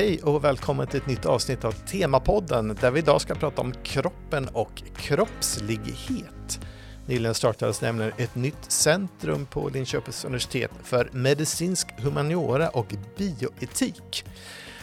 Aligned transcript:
Hej 0.00 0.22
och 0.22 0.44
välkommen 0.44 0.86
till 0.86 1.00
ett 1.00 1.06
nytt 1.06 1.26
avsnitt 1.26 1.64
av 1.64 1.72
Temapodden 1.72 2.78
där 2.80 2.90
vi 2.90 2.98
idag 2.98 3.20
ska 3.20 3.34
prata 3.34 3.60
om 3.60 3.74
kroppen 3.82 4.48
och 4.48 4.82
kroppslighet. 4.96 6.60
Nyligen 7.06 7.34
startades 7.34 7.80
nämligen 7.80 8.12
ett 8.16 8.34
nytt 8.34 8.64
centrum 8.72 9.46
på 9.46 9.68
Linköpings 9.68 10.24
universitet 10.24 10.70
för 10.82 11.10
medicinsk 11.12 11.88
humaniora 11.98 12.68
och 12.68 12.94
bioetik. 13.16 14.24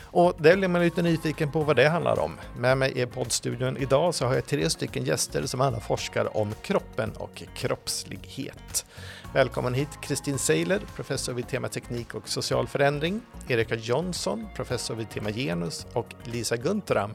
Och 0.01 0.33
där 0.39 0.57
blir 0.57 0.67
man 0.67 0.81
lite 0.81 1.01
nyfiken 1.01 1.51
på 1.51 1.61
vad 1.61 1.75
det 1.75 1.89
handlar 1.89 2.19
om. 2.19 2.31
Med 2.57 2.77
mig 2.77 3.01
i 3.01 3.05
poddstudion 3.05 3.77
idag 3.77 4.15
så 4.15 4.25
har 4.25 4.35
jag 4.35 4.45
tre 4.45 4.69
stycken 4.69 5.05
gäster 5.05 5.45
som 5.45 5.61
alla 5.61 5.79
forskar 5.79 6.37
om 6.37 6.53
kroppen 6.61 7.11
och 7.11 7.43
kroppslighet. 7.55 8.85
Välkommen 9.33 9.73
hit 9.73 10.01
Kristin 10.01 10.37
Seiler, 10.37 10.81
professor 10.95 11.33
vid 11.33 11.47
tema 11.47 11.67
teknik 11.67 12.15
och 12.15 12.29
social 12.29 12.67
förändring, 12.67 13.21
Erika 13.47 13.75
Jonsson, 13.75 14.47
professor 14.55 14.95
vid 14.95 15.09
tema 15.09 15.31
genus 15.31 15.87
och 15.93 16.15
Lisa 16.23 16.57
Guntram 16.57 17.11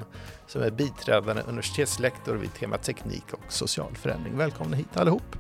som 0.47 0.63
är 0.63 0.71
biträdande 0.71 1.43
universitetslektor 1.43 2.35
vid 2.35 2.55
tema 2.55 2.79
teknik 2.79 3.25
och 3.33 3.53
social 3.53 3.95
förändring. 3.95 4.37
Välkomna 4.37 4.77
hit 4.77 4.97
allihop. 4.97 5.37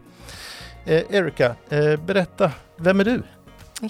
Eh, 0.84 1.02
Erika, 1.10 1.56
eh, 1.68 1.96
berätta, 1.96 2.52
vem 2.76 3.00
är 3.00 3.04
du? 3.04 3.22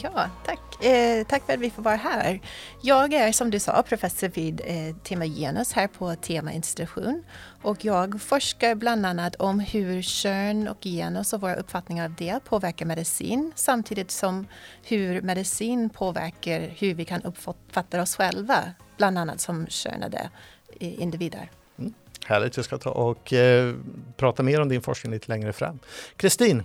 Ja, 0.01 0.31
tack. 0.45 0.85
Eh, 0.85 1.27
tack 1.27 1.47
för 1.47 1.53
att 1.53 1.61
vi 1.61 1.71
får 1.71 1.83
vara 1.83 1.97
här. 1.97 2.41
Jag 2.83 3.13
är 3.13 3.33
som 3.33 3.51
du 3.51 3.59
sa 3.59 3.83
professor 3.83 4.29
vid 4.29 4.61
eh, 4.65 4.97
Tema 4.97 5.25
Genus 5.27 5.73
här 5.73 5.87
på 5.87 6.15
Tema 6.15 6.53
institution 6.53 7.25
och 7.63 7.85
jag 7.85 8.23
forskar 8.23 8.75
bland 8.75 9.07
annat 9.07 9.37
om 9.37 9.61
hur 9.61 10.03
kön 10.03 10.69
och 10.69 10.85
genus 10.85 11.33
och 11.33 11.41
våra 11.41 11.55
uppfattningar 11.55 12.05
av 12.05 12.15
det 12.15 12.45
påverkar 12.45 12.87
medicin 12.87 13.53
samtidigt 13.55 14.11
som 14.11 14.47
hur 14.83 15.21
medicin 15.21 15.91
påverkar 15.91 16.61
hur 16.79 16.95
vi 16.95 17.05
kan 17.05 17.23
uppfatta 17.23 18.03
oss 18.03 18.17
själva, 18.17 18.59
bland 18.97 19.19
annat 19.19 19.41
som 19.41 19.67
könade 19.67 20.31
individer. 20.79 21.51
Mm. 21.79 21.95
Härligt, 22.27 22.59
vi 22.59 22.63
ska 22.63 22.79
ta 22.79 22.91
och 22.91 23.33
eh, 23.33 23.75
prata 24.17 24.43
mer 24.43 24.61
om 24.61 24.69
din 24.69 24.83
forskning 24.83 25.13
lite 25.13 25.29
längre 25.29 25.53
fram. 25.53 25.79
Kristin, 26.17 26.63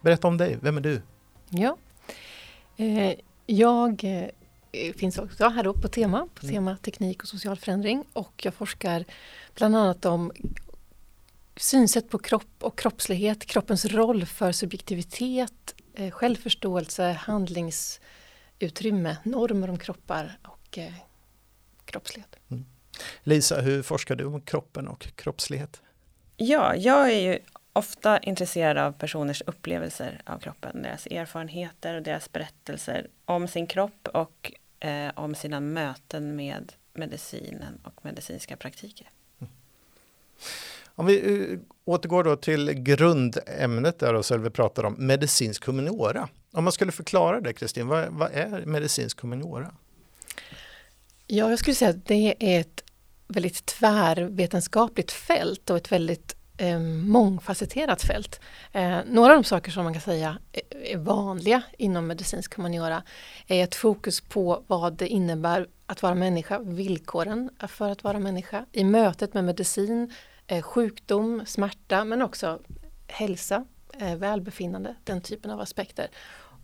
berätta 0.00 0.28
om 0.28 0.36
dig, 0.36 0.58
vem 0.60 0.76
är 0.76 0.80
du? 0.80 1.02
Ja, 1.48 1.76
jag 3.46 4.04
eh, 4.72 4.94
finns 4.94 5.18
också 5.18 5.48
här 5.48 5.72
på 5.72 5.88
tema, 5.88 6.28
på 6.34 6.46
mm. 6.46 6.54
tema 6.54 6.76
teknik 6.76 7.22
och 7.22 7.28
social 7.28 7.56
förändring 7.56 8.04
och 8.12 8.44
jag 8.44 8.54
forskar 8.54 9.04
bland 9.54 9.76
annat 9.76 10.04
om 10.04 10.32
synsätt 11.56 12.10
på 12.10 12.18
kropp 12.18 12.56
och 12.60 12.78
kroppslighet, 12.78 13.46
kroppens 13.46 13.84
roll 13.84 14.26
för 14.26 14.52
subjektivitet, 14.52 15.74
eh, 15.94 16.10
självförståelse, 16.10 17.12
handlingsutrymme, 17.12 19.16
normer 19.22 19.70
om 19.70 19.78
kroppar 19.78 20.38
och 20.42 20.78
kroppslighet. 21.84 22.36
Mm. 22.48 22.64
Lisa, 23.22 23.60
hur 23.60 23.82
forskar 23.82 24.16
du 24.16 24.24
om 24.24 24.40
kroppen 24.40 24.88
och 24.88 25.16
kroppslighet? 25.16 25.82
Ja, 26.36 26.76
jag 26.76 27.12
är 27.12 27.20
ju 27.20 27.38
ofta 27.76 28.18
intresserad 28.18 28.78
av 28.78 28.92
personers 28.92 29.42
upplevelser 29.46 30.22
av 30.24 30.38
kroppen, 30.38 30.82
deras 30.82 31.06
erfarenheter 31.06 31.94
och 31.94 32.02
deras 32.02 32.32
berättelser 32.32 33.06
om 33.24 33.48
sin 33.48 33.66
kropp 33.66 34.08
och 34.12 34.52
eh, 34.80 35.10
om 35.14 35.34
sina 35.34 35.60
möten 35.60 36.36
med 36.36 36.72
medicinen 36.94 37.80
och 37.82 38.04
medicinska 38.04 38.56
praktiker. 38.56 39.10
Mm. 39.40 39.52
Om 40.84 41.06
vi 41.06 41.22
uh, 41.22 41.58
återgår 41.84 42.24
då 42.24 42.36
till 42.36 42.72
grundämnet 42.72 43.98
där 43.98 44.14
och 44.14 44.26
så 44.26 44.36
vi 44.36 44.50
pratar 44.50 44.84
om 44.84 44.94
medicinsk 44.98 45.66
humaniora. 45.66 46.28
Om 46.52 46.64
man 46.64 46.72
skulle 46.72 46.92
förklara 46.92 47.40
det 47.40 47.52
Kristin, 47.52 47.86
vad, 47.86 48.08
vad 48.08 48.30
är 48.32 48.66
medicinsk 48.66 49.20
humaniora? 49.20 49.74
Ja, 51.26 51.50
jag 51.50 51.58
skulle 51.58 51.74
säga 51.74 51.90
att 51.90 52.06
det 52.06 52.34
är 52.40 52.60
ett 52.60 52.84
väldigt 53.28 53.66
tvärvetenskapligt 53.66 55.12
fält 55.12 55.70
och 55.70 55.76
ett 55.76 55.92
väldigt 55.92 56.35
eh, 56.56 56.78
mångfacetterat 56.80 58.02
fält. 58.02 58.40
Eh, 58.72 58.98
några 59.06 59.32
av 59.32 59.36
de 59.36 59.44
saker 59.44 59.70
som 59.70 59.84
man 59.84 59.92
kan 59.92 60.02
säga 60.02 60.38
är 60.84 60.96
vanliga 60.96 61.62
inom 61.78 62.06
medicinsk 62.06 62.54
humaniora 62.56 63.02
är 63.46 63.64
ett 63.64 63.74
fokus 63.74 64.20
på 64.20 64.64
vad 64.66 64.92
det 64.92 65.08
innebär 65.08 65.68
att 65.86 66.02
vara 66.02 66.14
människa, 66.14 66.58
villkoren 66.58 67.50
för 67.68 67.90
att 67.90 68.04
vara 68.04 68.18
människa 68.18 68.64
i 68.72 68.84
mötet 68.84 69.34
med 69.34 69.44
medicin, 69.44 70.14
eh, 70.46 70.62
sjukdom, 70.62 71.42
smärta 71.46 72.04
men 72.04 72.22
också 72.22 72.58
hälsa, 73.06 73.64
eh, 74.00 74.16
välbefinnande, 74.16 74.94
den 75.04 75.20
typen 75.20 75.50
av 75.50 75.60
aspekter 75.60 76.08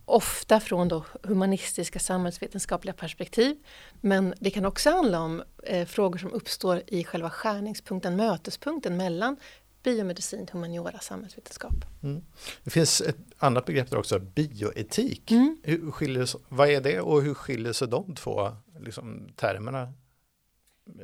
ofta 0.05 0.59
från 0.59 0.87
då 0.87 1.05
humanistiska 1.23 1.99
samhällsvetenskapliga 1.99 2.93
perspektiv. 2.93 3.57
Men 4.01 4.33
det 4.39 4.49
kan 4.49 4.65
också 4.65 4.89
handla 4.89 5.19
om 5.19 5.43
eh, 5.63 5.85
frågor 5.85 6.17
som 6.17 6.33
uppstår 6.33 6.81
i 6.87 7.03
själva 7.03 7.29
skärningspunkten, 7.29 8.15
mötespunkten 8.15 8.97
mellan 8.97 9.37
biomedicin, 9.83 10.47
humaniora, 10.51 10.99
samhällsvetenskap. 10.99 11.73
Mm. 12.03 12.23
Det 12.63 12.69
finns 12.69 13.01
ett 13.01 13.17
annat 13.37 13.65
begrepp 13.65 13.89
där 13.89 13.97
också, 13.97 14.19
bioetik. 14.19 15.31
Mm. 15.31 15.57
Hur 15.63 15.91
skiljer, 15.91 16.29
vad 16.49 16.69
är 16.69 16.81
det 16.81 16.99
och 17.01 17.21
hur 17.21 17.33
skiljer 17.33 17.73
sig 17.73 17.87
de 17.87 18.15
två 18.15 18.51
liksom, 18.79 19.29
termerna 19.35 19.93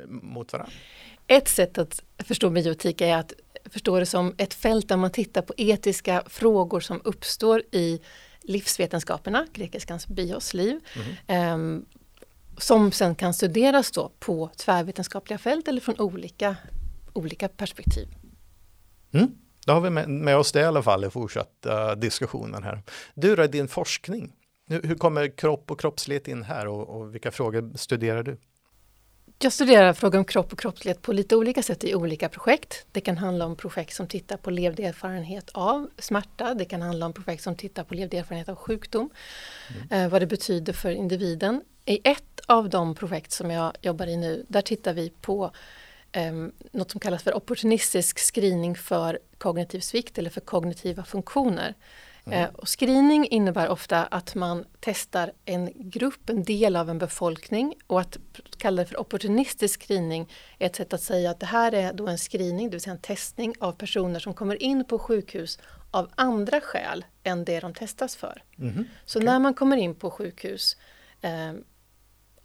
mot 0.08 0.52
varandra? 0.52 0.72
Ett 1.26 1.48
sätt 1.48 1.78
att 1.78 2.02
förstå 2.18 2.50
bioetik 2.50 3.00
är 3.00 3.16
att 3.16 3.32
förstå 3.64 3.98
det 3.98 4.06
som 4.06 4.34
ett 4.38 4.54
fält 4.54 4.88
där 4.88 4.96
man 4.96 5.10
tittar 5.10 5.42
på 5.42 5.54
etiska 5.56 6.22
frågor 6.26 6.80
som 6.80 7.00
uppstår 7.04 7.62
i 7.72 8.00
livsvetenskaperna, 8.42 9.46
grekiskans 9.52 10.06
bios, 10.06 10.54
liv, 10.54 10.80
mm. 11.26 11.76
eh, 11.76 11.84
som 12.58 12.92
sen 12.92 13.14
kan 13.14 13.34
studeras 13.34 13.90
då 13.90 14.12
på 14.18 14.50
tvärvetenskapliga 14.56 15.38
fält 15.38 15.68
eller 15.68 15.80
från 15.80 16.00
olika, 16.00 16.56
olika 17.12 17.48
perspektiv. 17.48 18.08
Mm. 19.12 19.30
Då 19.66 19.72
har 19.72 19.80
vi 19.80 19.90
med, 19.90 20.08
med, 20.08 20.36
oss 20.36 20.52
det 20.52 20.60
i 20.60 20.64
alla 20.64 20.82
fall 20.82 21.04
i 21.04 21.10
fortsatta 21.10 21.94
diskussionen 21.94 22.62
här. 22.62 22.82
Du 23.14 23.36
då, 23.36 23.46
din 23.46 23.68
forskning. 23.68 24.32
Hur, 24.68 24.82
hur 24.82 24.94
kommer 24.94 25.36
kropp 25.36 25.70
och 25.70 25.80
kroppslighet 25.80 26.28
in 26.28 26.42
här 26.42 26.66
och, 26.66 26.88
och, 26.88 27.14
vilka 27.14 27.30
frågor 27.30 27.72
studerar 27.76 28.22
du? 28.22 28.36
Jag 29.42 29.52
studerar 29.52 29.92
frågor 29.92 30.18
om 30.18 30.24
kropp 30.24 30.52
och 30.52 30.58
kroppslighet 30.58 31.02
på 31.02 31.12
lite 31.12 31.36
olika 31.36 31.62
sätt 31.62 31.84
i 31.84 31.94
olika 31.94 32.28
projekt. 32.28 32.86
Det 32.92 33.00
kan 33.00 33.18
handla 33.18 33.46
om 33.46 33.56
projekt 33.56 33.94
som 33.94 34.06
tittar 34.06 34.36
på 34.36 34.50
levd 34.50 34.80
erfarenhet 34.80 35.50
av 35.52 35.88
smärta. 35.98 36.54
Det 36.54 36.64
kan 36.64 36.82
handla 36.82 37.06
om 37.06 37.12
projekt 37.12 37.42
som 37.42 37.56
tittar 37.56 37.84
på 37.84 37.94
levd 37.94 38.14
erfarenhet 38.14 38.48
av 38.48 38.56
sjukdom. 38.56 39.10
Mm. 39.68 40.04
Eh, 40.04 40.10
vad 40.10 40.22
det 40.22 40.26
betyder 40.26 40.72
för 40.72 40.90
individen. 40.90 41.62
I 41.84 42.00
ett 42.04 42.40
av 42.46 42.68
de 42.68 42.94
projekt 42.94 43.32
som 43.32 43.50
jag 43.50 43.72
jobbar 43.80 44.06
i 44.06 44.16
nu, 44.16 44.46
där 44.48 44.62
tittar 44.62 44.94
vi 44.94 45.10
på 45.20 45.50
um, 46.16 46.52
något 46.72 46.90
som 46.90 47.00
kallas 47.00 47.22
för 47.22 47.36
opportunistisk 47.36 48.18
screening 48.18 48.76
för 48.76 49.18
kognitiv 49.38 49.80
svikt 49.80 50.18
eller 50.18 50.30
för 50.30 50.40
kognitiva 50.40 51.04
funktioner. 51.04 51.74
Mm. 52.24 52.42
Uh, 52.42 52.54
och 52.54 52.68
screening 52.68 53.26
innebär 53.26 53.68
ofta 53.68 54.04
att 54.04 54.34
man 54.34 54.64
testar 54.80 55.32
en 55.44 55.70
grupp, 55.74 56.30
en 56.30 56.44
del 56.44 56.76
av 56.76 56.90
en 56.90 56.98
befolkning 56.98 57.74
och 57.86 58.00
att 58.00 58.18
kalla 58.58 58.82
det 58.82 58.86
för 58.86 59.00
opportunistisk 59.00 59.82
screening 59.82 60.28
är 60.58 60.66
ett 60.66 60.76
sätt 60.76 60.92
att 60.92 61.02
säga 61.02 61.30
att 61.30 61.40
det 61.40 61.46
här 61.46 61.74
är 61.74 61.92
då 61.92 62.06
en 62.06 62.18
screening, 62.18 62.70
det 62.70 62.74
vill 62.74 62.80
säga 62.80 62.94
en 62.94 63.00
testning 63.00 63.54
av 63.60 63.72
personer 63.72 64.20
som 64.20 64.34
kommer 64.34 64.62
in 64.62 64.84
på 64.84 64.98
sjukhus 64.98 65.58
av 65.90 66.10
andra 66.14 66.60
skäl 66.60 67.04
än 67.22 67.44
det 67.44 67.60
de 67.60 67.74
testas 67.74 68.16
för. 68.16 68.42
Mm. 68.58 68.84
Så 69.04 69.18
okay. 69.18 69.26
när 69.26 69.38
man 69.38 69.54
kommer 69.54 69.76
in 69.76 69.94
på 69.94 70.10
sjukhus 70.10 70.76
eh, 71.20 71.52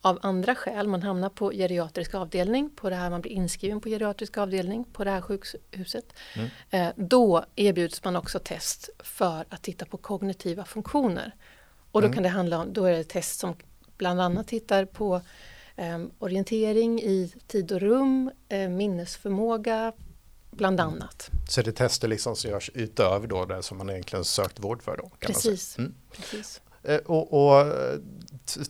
av 0.06 0.20
andra 0.22 0.56
skäl. 0.56 0.88
Man 0.88 1.04
hamnar 1.04 1.30
på 1.30 1.52
geriatrisk 1.52 2.16
avdelning, 2.16 2.70
på 2.76 2.90
det 2.90 2.96
här, 2.96 3.10
man 3.10 3.22
blir 3.22 3.32
inskriven 3.32 3.82
på 3.82 3.90
geriatrisk 3.90 4.38
avdelning 4.38 4.84
på 4.84 5.04
det 5.04 5.10
här 5.10 5.22
sjukhuset. 5.22 6.06
Mm. 6.36 6.50
Eh, 6.70 6.94
då 6.96 7.46
erbjuds 7.56 8.04
man 8.04 8.16
också 8.16 8.40
test 8.40 8.90
för 9.00 9.46
att 9.50 9.64
titta 9.64 9.86
på 9.86 9.98
kognitiva 9.98 10.66
funktioner. 10.66 11.36
Och 11.92 12.02
då 12.02 12.08
mm. 12.08 12.14
kan 12.14 12.24
det 12.24 12.30
handla 12.30 12.60
om, 12.60 12.74
då 12.74 12.86
är 12.86 12.94
det 12.94 13.04
test 13.04 13.40
som 13.40 13.56
bland 13.98 14.22
annat 14.22 14.48
tittar 14.48 14.86
på 14.86 15.22
eh, 15.76 16.00
orientering 16.20 17.02
i 17.02 17.34
tid 17.48 17.72
och 17.72 17.82
rum, 17.82 18.32
eh, 18.50 18.70
minnesförmåga, 18.70 19.94
bland 20.52 20.80
mm. 20.80 20.94
annat. 20.94 21.30
Så 21.50 21.62
det 21.62 21.70
är 21.70 21.72
tester 21.72 22.08
liksom 22.08 22.36
som 22.36 22.52
görs 22.52 22.72
utöver 22.74 23.28
då 23.28 23.46
det 23.46 23.64
som 23.64 23.78
man 23.78 23.90
egentligen 23.90 24.26
sökt 24.26 24.60
vård 24.60 24.82
för? 24.82 24.98
Då, 24.98 25.12
precis. 25.20 25.78
Mm. 25.78 25.96
precis. 26.16 26.62
Eh, 26.84 26.98
och, 26.98 27.34
och, 27.34 27.74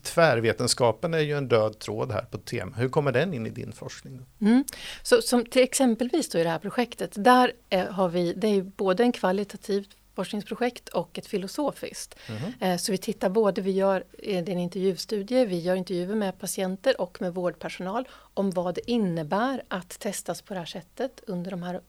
tvärvetenskapen 0.03 1.13
är 1.13 1.19
ju 1.19 1.37
en 1.37 1.47
död 1.47 1.79
tråd 1.79 2.11
här 2.11 2.21
på 2.21 2.37
tema. 2.37 2.75
Hur 2.77 2.89
kommer 2.89 3.11
den 3.11 3.33
in 3.33 3.45
i 3.45 3.49
din 3.49 3.71
forskning? 3.71 4.25
Mm. 4.41 4.63
Så 5.03 5.21
som 5.21 5.45
till 5.45 5.63
exempelvis 5.63 6.29
då 6.29 6.39
i 6.39 6.43
det 6.43 6.49
här 6.49 6.59
projektet, 6.59 7.11
där 7.15 7.51
eh, 7.69 7.85
har 7.85 8.09
vi, 8.09 8.33
det 8.33 8.47
är 8.47 8.61
både 8.61 9.03
en 9.03 9.11
kvalitativt 9.11 9.89
forskningsprojekt 10.15 10.89
och 10.89 11.17
ett 11.17 11.27
filosofiskt. 11.27 12.15
Mm. 12.59 12.79
Så 12.79 12.91
vi 12.91 12.97
tittar 12.97 13.29
både, 13.29 13.61
vi 13.61 13.71
gör 13.71 14.03
en 14.23 14.59
intervjustudie, 14.59 15.45
vi 15.45 15.59
gör 15.59 15.75
intervjuer 15.75 16.15
med 16.15 16.39
patienter 16.39 17.01
och 17.01 17.21
med 17.21 17.33
vårdpersonal 17.33 18.07
om 18.33 18.51
vad 18.51 18.75
det 18.75 18.91
innebär 18.91 19.63
att 19.67 19.99
testas 19.99 20.41
på 20.41 20.53
det 20.53 20.59
här 20.59 20.65
sättet 20.65 21.21
under 21.27 21.51
de 21.51 21.63
här 21.63 21.81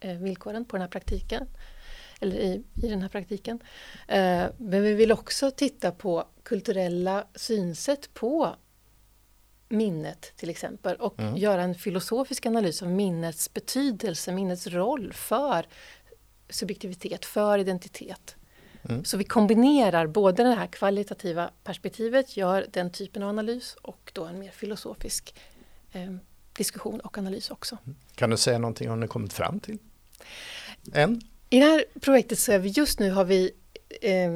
villkoren 0.00 0.64
på 0.64 0.76
den 0.76 0.82
här 0.82 0.88
praktiken 0.88 1.46
eller 2.20 2.36
i, 2.36 2.62
i 2.82 2.88
den 2.88 3.02
här 3.02 3.08
praktiken. 3.08 3.58
Eh, 4.08 4.44
men 4.56 4.82
vi 4.82 4.94
vill 4.94 5.12
också 5.12 5.50
titta 5.50 5.92
på 5.92 6.28
kulturella 6.42 7.26
synsätt 7.34 8.14
på 8.14 8.56
minnet 9.68 10.32
till 10.36 10.50
exempel 10.50 10.96
och 10.96 11.20
mm. 11.20 11.36
göra 11.36 11.62
en 11.62 11.74
filosofisk 11.74 12.46
analys 12.46 12.82
av 12.82 12.90
minnets 12.90 13.52
betydelse, 13.54 14.32
minnets 14.32 14.66
roll 14.66 15.12
för 15.12 15.66
subjektivitet, 16.48 17.24
för 17.24 17.58
identitet. 17.58 18.36
Mm. 18.88 19.04
Så 19.04 19.16
vi 19.16 19.24
kombinerar 19.24 20.06
både 20.06 20.42
det 20.42 20.54
här 20.54 20.66
kvalitativa 20.66 21.50
perspektivet, 21.64 22.36
gör 22.36 22.66
den 22.72 22.90
typen 22.90 23.22
av 23.22 23.28
analys 23.28 23.76
och 23.82 24.10
då 24.14 24.24
en 24.24 24.38
mer 24.38 24.50
filosofisk 24.50 25.34
eh, 25.92 26.14
diskussion 26.52 27.00
och 27.00 27.18
analys 27.18 27.50
också. 27.50 27.78
Kan 28.14 28.30
du 28.30 28.36
säga 28.36 28.58
någonting 28.58 28.90
om 28.90 29.00
ni 29.00 29.08
kommit 29.08 29.32
fram 29.32 29.60
till? 29.60 29.78
Än? 30.92 31.20
I 31.50 31.60
det 31.60 31.66
här 31.66 31.84
projektet 32.00 32.38
så 32.38 32.52
är 32.52 32.58
vi 32.58 32.68
just 32.68 32.98
nu 32.98 33.10
har 33.10 33.24
vi 33.24 33.52
eh, 34.00 34.30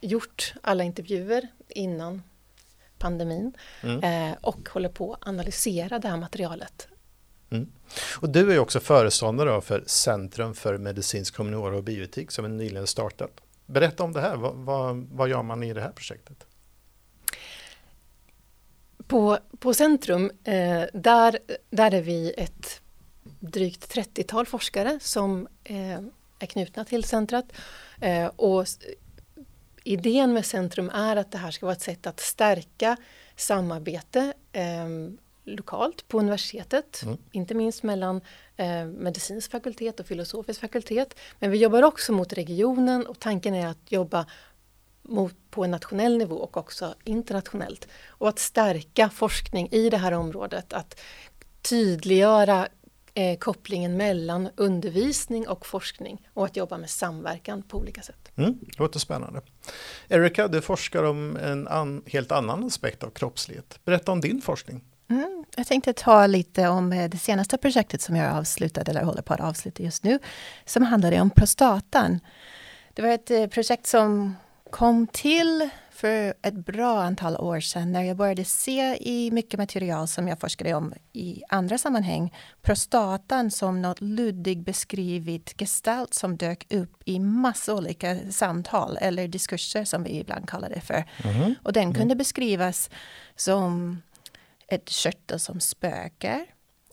gjort 0.00 0.54
alla 0.62 0.84
intervjuer 0.84 1.48
innan 1.68 2.22
pandemin 2.98 3.52
mm. 3.82 4.30
eh, 4.30 4.36
och 4.40 4.68
håller 4.68 4.88
på 4.88 5.14
att 5.14 5.28
analysera 5.28 5.98
det 5.98 6.08
här 6.08 6.16
materialet. 6.16 6.88
Mm. 7.50 7.72
Och 8.20 8.30
du 8.30 8.52
är 8.52 8.58
också 8.58 8.80
föreståndare 8.80 9.60
för 9.60 9.84
Centrum 9.86 10.54
för 10.54 10.78
medicinsk 10.78 11.36
humaniora 11.38 11.76
och 11.76 11.84
bioetik 11.84 12.30
som 12.30 12.44
är 12.44 12.48
nyligen 12.48 12.86
startat. 12.86 13.40
Berätta 13.66 14.02
om 14.02 14.12
det 14.12 14.20
här, 14.20 14.36
vad, 14.36 14.54
vad, 14.54 14.96
vad 14.96 15.28
gör 15.28 15.42
man 15.42 15.62
i 15.62 15.72
det 15.72 15.80
här 15.80 15.92
projektet? 15.92 16.46
På, 19.06 19.38
på 19.58 19.74
Centrum, 19.74 20.30
eh, 20.44 20.82
där, 20.92 21.38
där 21.70 21.94
är 21.94 22.02
vi 22.02 22.34
ett 22.36 22.80
drygt 23.50 23.94
30-tal 23.94 24.46
forskare 24.46 24.98
som 25.00 25.48
eh, 25.64 26.00
är 26.38 26.46
knutna 26.46 26.84
till 26.84 27.04
centret. 27.04 27.44
Eh, 28.00 28.26
och 28.26 28.66
idén 29.84 30.32
med 30.32 30.46
Centrum 30.46 30.90
är 30.90 31.16
att 31.16 31.32
det 31.32 31.38
här 31.38 31.50
ska 31.50 31.66
vara 31.66 31.76
ett 31.76 31.82
sätt 31.82 32.06
att 32.06 32.20
stärka 32.20 32.96
samarbete 33.36 34.32
eh, 34.52 34.88
lokalt 35.44 36.08
på 36.08 36.18
universitetet, 36.18 37.02
mm. 37.02 37.16
inte 37.32 37.54
minst 37.54 37.82
mellan 37.82 38.20
eh, 38.56 38.84
medicinsk 38.84 39.50
fakultet 39.50 40.00
och 40.00 40.06
filosofisk 40.06 40.60
fakultet. 40.60 41.14
Men 41.38 41.50
vi 41.50 41.58
jobbar 41.58 41.82
också 41.82 42.12
mot 42.12 42.32
regionen 42.32 43.06
och 43.06 43.18
tanken 43.18 43.54
är 43.54 43.66
att 43.66 43.92
jobba 43.92 44.26
mot, 45.02 45.34
på 45.50 45.64
en 45.64 45.70
nationell 45.70 46.18
nivå 46.18 46.36
och 46.36 46.56
också 46.56 46.94
internationellt. 47.04 47.88
Och 48.08 48.28
att 48.28 48.38
stärka 48.38 49.10
forskning 49.10 49.68
i 49.70 49.90
det 49.90 49.96
här 49.96 50.12
området, 50.12 50.72
att 50.72 51.00
tydliggöra 51.62 52.68
eh, 53.14 53.38
kopplingen 53.38 53.96
mellan 53.96 54.48
undervisning 54.56 55.48
och 55.48 55.66
forskning 55.66 56.28
och 56.34 56.44
att 56.44 56.56
jobba 56.56 56.78
med 56.78 56.90
samverkan 56.90 57.62
på 57.62 57.78
olika 57.78 58.02
sätt. 58.02 58.32
Mm, 58.36 58.58
låter 58.78 58.98
spännande. 58.98 59.40
Erika, 60.08 60.48
du 60.48 60.60
forskar 60.60 61.02
om 61.02 61.36
en 61.36 61.68
an, 61.68 62.02
helt 62.06 62.32
annan 62.32 62.64
aspekt 62.64 63.02
av 63.04 63.10
kroppslighet. 63.10 63.80
Berätta 63.84 64.12
om 64.12 64.20
din 64.20 64.42
forskning. 64.42 64.84
Mm, 65.10 65.44
jag 65.56 65.66
tänkte 65.66 65.92
ta 65.92 66.26
lite 66.26 66.68
om 66.68 66.92
eh, 66.92 67.10
det 67.10 67.18
senaste 67.18 67.58
projektet 67.58 68.00
som 68.00 68.16
jag 68.16 68.36
avslutade, 68.36 68.90
eller 68.90 69.04
håller 69.04 69.22
på 69.22 69.34
att 69.34 69.40
avsluta 69.40 69.82
just 69.82 70.04
nu, 70.04 70.18
som 70.64 70.82
handlade 70.82 71.20
om 71.20 71.30
prostatan. 71.30 72.20
Det 72.94 73.02
var 73.02 73.08
ett 73.08 73.30
eh, 73.30 73.46
projekt 73.46 73.86
som 73.86 74.36
kom 74.70 75.06
till 75.06 75.70
för 76.04 76.34
ett 76.42 76.54
bra 76.54 77.02
antal 77.02 77.36
år 77.36 77.60
sedan 77.60 77.92
när 77.92 78.02
jag 78.02 78.16
började 78.16 78.44
se 78.44 78.96
i 79.00 79.30
mycket 79.30 79.58
material 79.58 80.08
som 80.08 80.28
jag 80.28 80.40
forskade 80.40 80.74
om 80.74 80.94
i 81.12 81.42
andra 81.48 81.78
sammanhang 81.78 82.34
prostatan 82.62 83.50
som 83.50 83.82
något 83.82 84.00
luddigt 84.00 84.60
beskrivet 84.60 85.54
gestalt 85.58 86.14
som 86.14 86.36
dök 86.36 86.72
upp 86.72 87.02
i 87.04 87.18
massa 87.18 87.74
olika 87.74 88.18
samtal 88.30 88.98
eller 89.00 89.28
diskurser 89.28 89.84
som 89.84 90.02
vi 90.02 90.18
ibland 90.18 90.48
kallar 90.48 90.68
det 90.68 90.80
för. 90.80 91.04
Mm. 91.24 91.54
Och 91.62 91.72
den 91.72 91.94
kunde 91.94 92.16
beskrivas 92.16 92.90
som 93.36 94.02
ett 94.68 94.88
körtel 94.88 95.40
som 95.40 95.60
spökar 95.60 96.46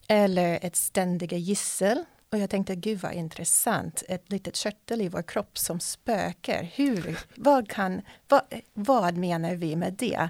eller 0.08 0.60
ett 0.62 0.76
ständiga 0.76 1.38
gissel. 1.38 2.06
Och 2.32 2.38
jag 2.38 2.50
tänkte, 2.50 2.76
gud 2.76 3.00
vad 3.00 3.14
intressant, 3.14 4.04
ett 4.08 4.32
litet 4.32 4.56
körtel 4.56 5.02
i 5.02 5.10
vår 5.10 5.22
kropp 5.22 5.58
som 5.58 5.80
spökar. 5.80 6.64
Hur, 6.76 7.20
vad, 7.36 7.70
kan, 7.70 8.02
vad, 8.28 8.42
vad 8.74 9.18
menar 9.18 9.56
vi 9.56 9.76
med 9.76 9.94
det? 9.94 10.30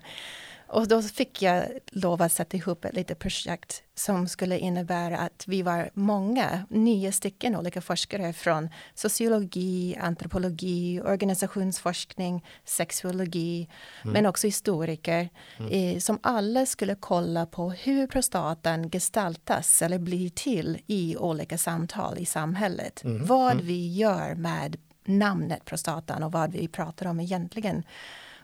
Och 0.72 0.88
då 0.88 1.02
fick 1.02 1.42
jag 1.42 1.66
lov 1.92 2.22
att 2.22 2.32
sätta 2.32 2.58
ihop 2.58 2.86
ett 2.86 2.94
litet 2.94 3.20
projekt 3.20 3.84
som 3.96 4.28
skulle 4.28 4.60
innebära 4.60 5.18
att 5.18 5.44
vi 5.48 5.62
var 5.62 5.90
många, 5.94 6.66
nio 6.70 7.12
stycken 7.12 7.56
olika 7.56 7.82
forskare 7.82 8.34
från 8.34 8.70
sociologi, 8.94 9.98
antropologi, 10.02 11.02
organisationsforskning, 11.02 12.46
sexuologi, 12.66 13.70
mm. 14.04 14.14
men 14.14 14.26
också 14.26 14.48
historiker, 14.48 15.30
mm. 15.60 15.72
eh, 15.72 16.00
som 16.00 16.20
alla 16.24 16.66
skulle 16.66 16.96
kolla 16.96 17.46
på 17.46 17.70
hur 17.72 18.08
prostatan 18.08 18.90
gestaltas 18.90 19.82
eller 19.82 20.00
blir 20.00 20.30
till 20.30 20.82
i 20.88 21.18
olika 21.18 21.58
samtal 21.58 22.18
i 22.18 22.26
samhället. 22.26 23.04
Mm. 23.04 23.26
Vad 23.26 23.52
mm. 23.52 23.66
vi 23.66 23.94
gör 23.94 24.36
med 24.36 24.78
namnet 25.06 25.66
prostatan 25.66 26.24
och 26.24 26.32
vad 26.32 26.52
vi 26.52 26.68
pratar 26.68 27.06
om 27.06 27.20
egentligen. 27.20 27.84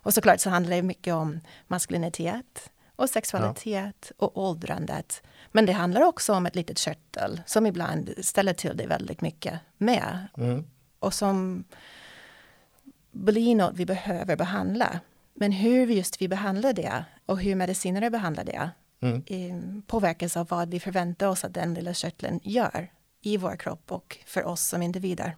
Och 0.08 0.14
såklart 0.14 0.40
så 0.40 0.50
handlar 0.50 0.76
det 0.76 0.82
mycket 0.82 1.14
om 1.14 1.40
maskulinitet 1.66 2.70
och 2.96 3.10
sexualitet 3.10 4.12
ja. 4.18 4.26
och 4.26 4.38
åldrandet. 4.38 5.22
Men 5.52 5.66
det 5.66 5.72
handlar 5.72 6.00
också 6.00 6.34
om 6.34 6.46
ett 6.46 6.56
litet 6.56 6.78
körtel 6.78 7.42
som 7.46 7.66
ibland 7.66 8.14
ställer 8.20 8.54
till 8.54 8.76
det 8.76 8.86
väldigt 8.86 9.20
mycket 9.20 9.60
med. 9.78 10.28
Mm. 10.36 10.64
Och 10.98 11.14
som 11.14 11.64
blir 13.10 13.54
något 13.54 13.74
vi 13.74 13.86
behöver 13.86 14.36
behandla. 14.36 15.00
Men 15.34 15.52
hur 15.52 15.86
just 15.86 16.22
vi 16.22 16.28
behandlar 16.28 16.72
det 16.72 17.04
och 17.26 17.40
hur 17.40 17.54
medicinare 17.54 18.10
behandlar 18.10 18.44
det 18.44 18.70
mm. 19.00 19.22
Eh, 19.26 19.82
påverkas 19.86 20.36
av 20.36 20.46
vad 20.48 20.70
vi 20.70 20.80
förväntar 20.80 21.26
oss 21.26 21.44
att 21.44 21.54
den 21.54 21.74
lilla 21.74 21.94
körteln 21.94 22.40
gör 22.42 22.92
i 23.20 23.36
vår 23.36 23.56
kropp 23.56 23.92
och 23.92 24.18
för 24.26 24.44
oss 24.44 24.62
som 24.68 24.82
individer. 24.82 25.36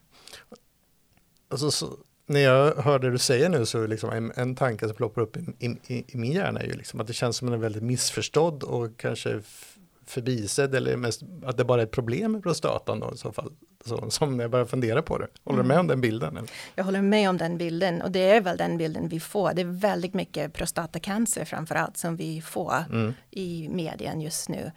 Alltså, 1.49 1.71
så, 1.71 1.97
när 2.31 2.41
jag 2.41 2.75
hör 2.75 2.99
det 2.99 3.11
du 3.11 3.19
säger 3.19 3.49
nu 3.49 3.67
så 3.67 3.83
är 3.83 3.89
liksom 3.89 4.11
en, 4.11 4.33
en 4.37 4.55
tanke 4.55 4.87
som 4.87 4.97
ploppar 4.97 5.23
upp 5.23 5.37
i, 5.37 5.67
i, 5.87 6.05
i, 6.09 6.17
min 6.17 6.33
hjärna 6.33 6.61
är 6.61 6.67
ju 6.67 6.73
liksom 6.73 7.01
att 7.01 7.07
det 7.07 7.13
känns 7.13 7.37
som 7.37 7.53
en 7.53 7.61
väldigt 7.61 7.83
missförstådd 7.83 8.63
och 8.63 8.97
kanske 8.97 9.41
förbisedd 10.07 10.75
eller 10.75 10.97
mest 10.97 11.23
att 11.45 11.57
det 11.57 11.65
bara 11.65 11.81
är 11.81 11.87
ett 11.87 11.91
problem 11.91 12.33
med 12.33 12.43
prostatan 12.43 13.01
då 13.01 13.13
i 13.15 13.19
så 13.19 13.33
fall. 13.33 13.53
Så, 13.85 14.11
som 14.11 14.37
när 14.37 14.45
jag 14.45 14.51
börjar 14.51 14.67
fundera 14.67 15.03
på 15.03 15.19
det. 15.19 15.27
Håller 15.45 15.63
du 15.63 15.69
med 15.69 15.79
om 15.79 15.87
den 15.87 16.01
bilden? 16.01 16.37
Eller? 16.37 16.51
Jag 16.75 16.85
håller 16.85 17.03
med 17.03 17.31
om 17.31 17.37
den 17.37 17.59
bilden 17.59 18.03
och 18.03 18.11
det 18.11 18.21
är 18.21 18.41
väl 18.41 18.57
den 18.57 18.79
bilden 18.79 19.09
vi 19.09 19.21
får. 19.21 19.55
Det 19.55 19.63
är 19.63 19.81
väldigt 19.81 20.15
mycket 20.15 20.53
prostatacancer 20.53 21.45
framförallt 21.45 21.97
som 21.97 22.17
vi 22.17 22.43
får 22.43 22.85
mm. 22.93 23.15
i 23.31 23.69
medien 23.69 24.21
just 24.21 24.49
nu. 24.49 24.73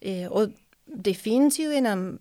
Eh, 0.00 0.26
och 0.26 0.48
det 0.84 1.14
finns 1.14 1.58
ju 1.58 1.74
inom 1.74 2.18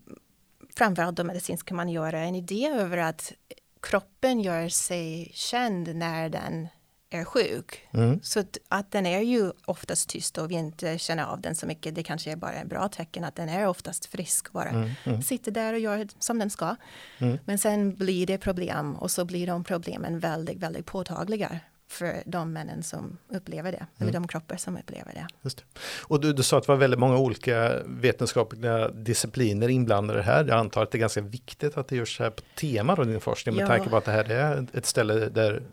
framförallt 0.75 1.17
då 1.17 1.23
medicinska 1.23 1.73
man 1.73 1.89
göra 1.89 2.19
en 2.19 2.35
idé 2.35 2.67
över 2.67 2.97
att 2.97 3.33
kroppen 3.81 4.41
gör 4.41 4.69
sig 4.69 5.31
känd 5.33 5.95
när 5.95 6.29
den 6.29 6.67
är 7.09 7.25
sjuk. 7.25 7.87
Mm. 7.91 8.19
Så 8.23 8.43
att, 8.67 8.91
den 8.91 9.05
är 9.05 9.19
ju 9.19 9.51
oftast 9.65 10.09
tyst 10.09 10.37
och 10.37 10.51
vi 10.51 10.55
inte 10.55 10.97
känner 10.97 11.23
av 11.23 11.41
den 11.41 11.55
så 11.55 11.65
mycket. 11.65 11.95
Det 11.95 12.03
kanske 12.03 12.31
är 12.31 12.35
bara 12.35 12.53
ett 12.53 12.67
bra 12.67 12.89
tecken 12.89 13.23
att 13.23 13.35
den 13.35 13.49
är 13.49 13.67
oftast 13.67 14.05
frisk 14.05 14.51
bara. 14.51 14.69
Mm. 14.69 14.89
Mm. 15.03 15.21
Sitter 15.21 15.51
där 15.51 15.73
och 15.73 15.79
gör 15.79 16.07
som 16.19 16.39
den 16.39 16.49
ska. 16.49 16.75
Mm. 17.17 17.37
Men 17.45 17.57
sen 17.57 17.95
blir 17.95 18.27
det 18.27 18.37
problem 18.37 18.95
och 18.95 19.11
så 19.11 19.25
blir 19.25 19.47
de 19.47 19.63
problemen 19.63 20.19
väldigt, 20.19 20.57
väldigt 20.57 20.85
påtagliga 20.85 21.59
för 21.89 22.23
de 22.25 22.53
männen 22.53 22.83
som 22.83 23.17
upplever 23.29 23.71
det, 23.71 23.77
mm. 23.77 23.87
eller 23.97 24.11
de 24.11 24.27
kroppar 24.27 24.57
som 24.57 24.77
upplever 24.77 25.13
det. 25.13 25.27
Just 25.41 25.57
det. 25.57 25.63
Och 26.01 26.21
du, 26.21 26.33
du 26.33 26.43
sa 26.43 26.57
att 26.57 26.63
det 26.63 26.71
var 26.71 26.77
väldigt 26.77 26.99
många 26.99 27.17
olika 27.17 27.73
vetenskapliga 27.85 28.89
discipliner 28.89 29.69
inblandade 29.69 30.21
här. 30.21 30.45
Jag 30.45 30.59
antar 30.59 30.83
att 30.83 30.91
det 30.91 30.97
är 30.97 30.99
ganska 30.99 31.21
viktigt 31.21 31.77
att 31.77 31.87
det 31.87 31.95
görs 31.95 32.19
här 32.19 32.29
på 32.29 32.41
tema 32.55 32.95
då 32.95 33.03
din 33.03 33.21
forskning 33.21 33.55
med 33.55 33.63
ja. 33.63 33.67
tanke 33.67 33.89
på 33.89 33.97
att 33.97 34.05
det 34.05 34.11
här 34.11 34.31
är 34.31 34.67
ett 34.73 34.85
ställe 34.85 35.13
där 35.13 35.63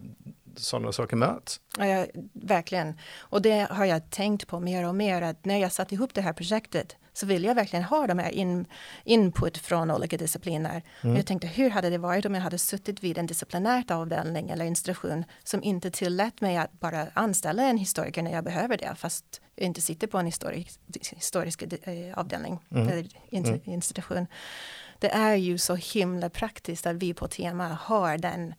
sådana 0.58 0.92
saker 0.92 1.16
möts. 1.16 1.60
Ja, 1.78 2.06
verkligen. 2.32 2.98
Och 3.18 3.42
det 3.42 3.66
har 3.70 3.84
jag 3.84 4.10
tänkt 4.10 4.46
på 4.46 4.60
mer 4.60 4.88
och 4.88 4.94
mer 4.94 5.22
att 5.22 5.44
när 5.44 5.58
jag 5.58 5.72
satte 5.72 5.94
ihop 5.94 6.14
det 6.14 6.20
här 6.20 6.32
projektet 6.32 6.96
så 7.12 7.26
vill 7.26 7.44
jag 7.44 7.54
verkligen 7.54 7.84
ha 7.84 8.06
de 8.06 8.18
här 8.18 8.30
in, 8.30 8.66
input 9.04 9.58
från 9.58 9.90
olika 9.90 10.16
discipliner. 10.16 10.82
Mm. 11.00 11.16
Jag 11.16 11.26
tänkte 11.26 11.46
hur 11.46 11.70
hade 11.70 11.90
det 11.90 11.98
varit 11.98 12.26
om 12.26 12.34
jag 12.34 12.42
hade 12.42 12.58
suttit 12.58 13.02
vid 13.02 13.18
en 13.18 13.26
disciplinärt 13.26 13.90
avdelning 13.90 14.50
eller 14.50 14.64
institution 14.64 15.24
som 15.44 15.62
inte 15.62 15.90
tillät 15.90 16.40
mig 16.40 16.56
att 16.56 16.80
bara 16.80 17.06
anställa 17.14 17.62
en 17.62 17.78
historiker 17.78 18.22
när 18.22 18.32
jag 18.32 18.44
behöver 18.44 18.76
det 18.76 18.94
fast 18.96 19.40
jag 19.54 19.66
inte 19.66 19.80
sitter 19.80 20.06
på 20.06 20.18
en 20.18 20.26
historisk, 20.26 20.80
historisk 21.10 21.62
eh, 21.62 22.18
avdelning 22.18 22.58
mm. 22.70 22.88
eller 22.88 23.06
mm. 23.30 23.60
institution. 23.64 24.26
Det 24.98 25.10
är 25.10 25.34
ju 25.34 25.58
så 25.58 25.74
himla 25.74 26.30
praktiskt 26.30 26.86
att 26.86 26.96
vi 26.96 27.14
på 27.14 27.28
tema 27.28 27.68
har 27.68 28.18
den 28.18 28.54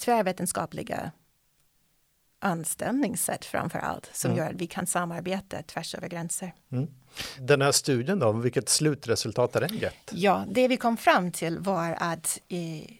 tvärvetenskapliga 0.00 1.12
anställningssätt 2.38 3.44
framför 3.44 3.78
allt 3.78 4.10
som 4.12 4.30
mm. 4.30 4.44
gör 4.44 4.50
att 4.50 4.60
vi 4.60 4.66
kan 4.66 4.86
samarbeta 4.86 5.62
tvärs 5.62 5.94
över 5.94 6.08
gränser. 6.08 6.54
Mm. 6.72 6.88
Den 7.38 7.62
här 7.62 7.72
studien 7.72 8.18
då, 8.18 8.32
vilket 8.32 8.68
slutresultat 8.68 9.54
har 9.54 9.60
den 9.60 9.76
gett? 9.76 10.10
Ja, 10.12 10.44
det 10.48 10.68
vi 10.68 10.76
kom 10.76 10.96
fram 10.96 11.32
till 11.32 11.58
var 11.58 11.96
att 12.00 12.40
eh, 12.48 12.90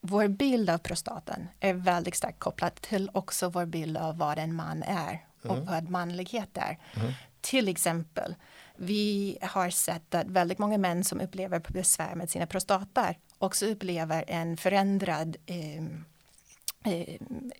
vår 0.00 0.28
bild 0.28 0.70
av 0.70 0.78
prostatan 0.78 1.48
är 1.60 1.74
väldigt 1.74 2.16
starkt 2.16 2.38
kopplad 2.38 2.74
till 2.74 3.10
också 3.12 3.48
vår 3.48 3.66
bild 3.66 3.96
av 3.96 4.18
vad 4.18 4.38
en 4.38 4.54
man 4.54 4.82
är 4.82 5.24
och 5.42 5.58
vad 5.58 5.88
manlighet 5.88 6.56
är. 6.56 6.78
Till 7.40 7.68
exempel, 7.68 8.34
vi 8.76 9.38
har 9.42 9.70
sett 9.70 10.14
att 10.14 10.26
väldigt 10.26 10.58
många 10.58 10.78
män 10.78 11.04
som 11.04 11.20
upplever 11.20 11.62
besvär 11.68 12.14
med 12.14 12.30
sina 12.30 12.46
prostatar 12.46 13.16
också 13.38 13.66
upplever 13.66 14.24
en 14.28 14.56
förändrad 14.56 15.36
eh, 15.46 15.82
eh, 16.92 17.16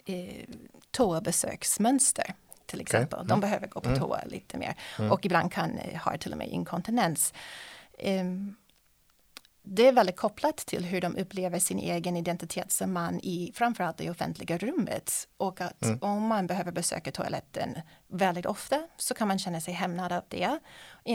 eh, 0.07 0.45
toabesöksmönster 0.91 2.35
till 2.67 2.81
exempel. 2.81 3.19
De 3.19 3.31
Mm. 3.33 3.41
behöver 3.41 3.67
gå 3.67 3.81
på 3.81 3.89
Mm. 3.89 4.01
toa 4.01 4.21
lite 4.27 4.59
mer 4.59 4.75
och 5.11 5.27
ibland 5.27 5.53
kan 5.53 5.79
eh, 5.79 5.99
ha 6.01 6.19
till 6.19 6.33
och 6.33 6.39
med 6.39 6.49
inkontinens. 6.49 7.35
Ehm, 7.99 8.57
det 9.71 9.89
är 9.89 9.93
väldigt 9.93 10.17
kopplat 10.17 10.57
till 10.57 10.85
hur 10.85 11.01
de 11.01 11.17
upplever 11.17 11.59
sin 11.59 11.79
egen 11.79 12.17
identitet 12.17 12.73
som 12.73 12.93
man 12.93 13.21
i 13.21 13.53
framförallt 13.55 13.97
det 13.97 14.11
offentliga 14.11 14.59
rummet. 14.59 15.29
Och 15.37 15.61
att 15.61 15.83
Mm. 15.83 15.99
om 16.03 16.23
man 16.27 16.47
behöver 16.47 16.73
besöka 16.73 17.13
toaletten 17.13 17.81
väldigt 18.09 18.47
ofta 18.47 18.83
så 18.97 19.15
kan 19.15 19.29
man 19.29 19.39
känna 19.39 19.61
sig 19.61 19.75
hämnad 19.75 20.13
av 20.13 20.23
det. 20.29 20.59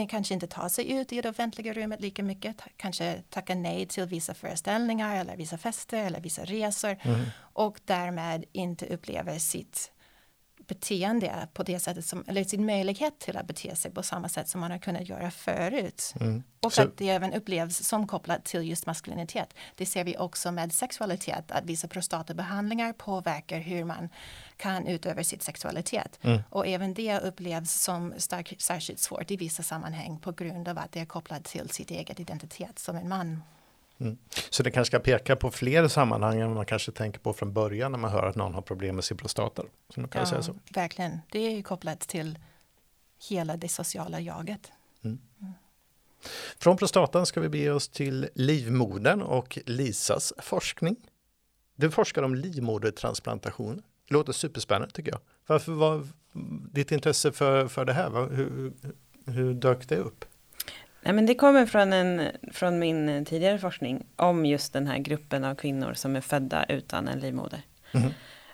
Kanske 0.08 0.34
inte 0.34 0.46
ta 0.46 0.68
sig 0.68 0.92
ut 0.92 1.12
i 1.12 1.20
det 1.20 1.28
offentliga 1.28 1.72
rummet 1.72 2.00
lika 2.00 2.22
mycket. 2.22 2.56
Kanske 2.76 3.22
tacka 3.30 3.54
nej 3.54 3.86
till 3.86 4.04
vissa 4.04 4.34
föreställningar 4.34 5.16
eller 5.16 5.36
vissa 5.36 5.58
fester 5.58 5.98
eller 5.98 6.20
vissa 6.20 6.44
resor. 6.44 6.96
Och 7.52 7.80
därmed 7.84 8.44
inte 8.52 8.86
upplever 8.86 9.38
sitt 9.38 9.90
beteende 10.66 11.48
på 11.52 11.62
det 11.62 11.80
sättet 11.80 12.06
som, 12.06 12.24
eller 12.28 12.44
sin 12.44 12.66
möjlighet 12.66 13.18
till 13.18 13.36
att 13.36 13.46
bete 13.46 13.76
sig 13.76 13.90
på 13.90 14.02
samma 14.02 14.28
sätt 14.28 14.48
som 14.48 14.60
man 14.60 14.70
har 14.70 14.78
kunnat 14.78 15.08
göra 15.08 15.30
förut. 15.30 16.14
Och 16.60 16.72
Så- 16.72 16.82
att 16.82 16.96
det 16.96 17.08
även 17.08 17.32
upplevs 17.32 17.76
som 17.88 18.06
kopplat 18.06 18.44
till 18.44 18.62
just 18.68 18.86
maskulinitet. 18.86 19.54
Det 19.76 19.86
ser 19.86 20.04
vi 20.04 20.16
också 20.18 20.52
med 20.52 20.72
sexualitet, 20.72 21.50
att 21.50 21.64
vissa 21.64 21.88
prostatabehandlingar 21.88 22.92
påverkar 22.92 23.58
hur 23.58 23.84
man 23.84 24.08
kan 24.56 24.86
utöva 24.86 25.24
sitt 25.24 25.42
sexualitet. 25.42 26.18
Och 26.50 26.66
även 26.66 26.94
det 26.94 27.18
upplevs 27.20 27.72
som 27.82 28.14
stark, 28.16 28.54
särskilt 28.58 29.00
svårt 29.00 29.30
i 29.30 29.36
vissa 29.36 29.62
sammanhang 29.62 30.18
på 30.18 30.32
grund 30.32 30.68
av 30.68 30.78
att 30.78 30.92
det 30.92 31.00
är 31.00 31.06
kopplat 31.06 31.44
till 31.44 31.68
sitt 31.70 31.90
eget 31.90 32.20
identitet 32.20 32.78
som 32.78 32.96
en 32.96 33.08
man. 33.08 33.42
Så 34.50 34.62
det 34.62 34.70
kanske 34.70 34.90
ska 34.90 34.98
peka 34.98 35.36
på 35.36 35.50
fler 35.50 35.88
sammanhang 35.88 36.40
än 36.40 36.54
man 36.54 36.66
kanske 36.66 36.92
tänker 36.92 37.20
på 37.20 37.32
från 37.32 37.52
början 37.52 37.92
när 37.92 37.98
man 37.98 38.10
hör 38.10 38.26
att 38.26 38.36
någon 38.36 38.54
har 38.54 38.62
problem 38.62 38.94
med 38.94 39.04
sin 39.04 39.16
prostata. 39.16 39.62
Så 39.88 40.00
man 40.00 40.08
kan 40.08 40.26
säga 40.26 40.42
så. 40.42 40.54
verkligen. 40.74 41.18
Det 41.30 41.38
är 41.38 41.50
ju 41.50 41.62
kopplat 41.62 42.00
till 42.00 42.38
hela 43.28 43.56
det 43.56 43.68
sociala 43.68 44.20
jaget. 44.20 44.72
Från 46.58 46.76
prostatan 46.76 47.26
ska 47.26 47.40
vi 47.40 47.48
bege 47.48 47.70
oss 47.70 47.88
till 47.88 48.28
livmodern 48.34 49.22
och 49.22 49.58
Lisas 49.66 50.32
forskning. 50.38 50.96
Du 51.76 51.90
forskar 51.90 52.22
om 52.22 52.34
livmodertransplantation. 52.34 53.82
Det 54.08 54.14
låter 54.14 54.32
superspännande 54.32 54.94
tycker 54.94 55.10
jag. 55.10 55.20
Varför 55.46 55.72
var 55.72 56.08
ditt 56.72 56.92
intresse 56.92 57.32
för, 57.32 57.68
för 57.68 57.84
det 57.84 57.92
här? 57.92 58.28
Hur, 58.34 58.72
hur 59.26 59.54
dök 59.54 59.88
det 59.88 59.96
upp? 59.96 60.24
Nej, 61.04 61.12
men 61.14 61.26
det 61.26 61.34
kommer 61.34 61.66
från, 61.66 61.92
en, 61.92 62.22
från 62.52 62.78
min 62.78 63.24
tidigare 63.24 63.58
forskning 63.58 64.06
om 64.16 64.46
just 64.46 64.72
den 64.72 64.86
här 64.86 64.98
gruppen 64.98 65.44
av 65.44 65.54
kvinnor 65.54 65.94
som 65.94 66.16
är 66.16 66.20
födda 66.20 66.64
utan 66.68 67.08
en 67.08 67.20
livmoder. 67.20 67.62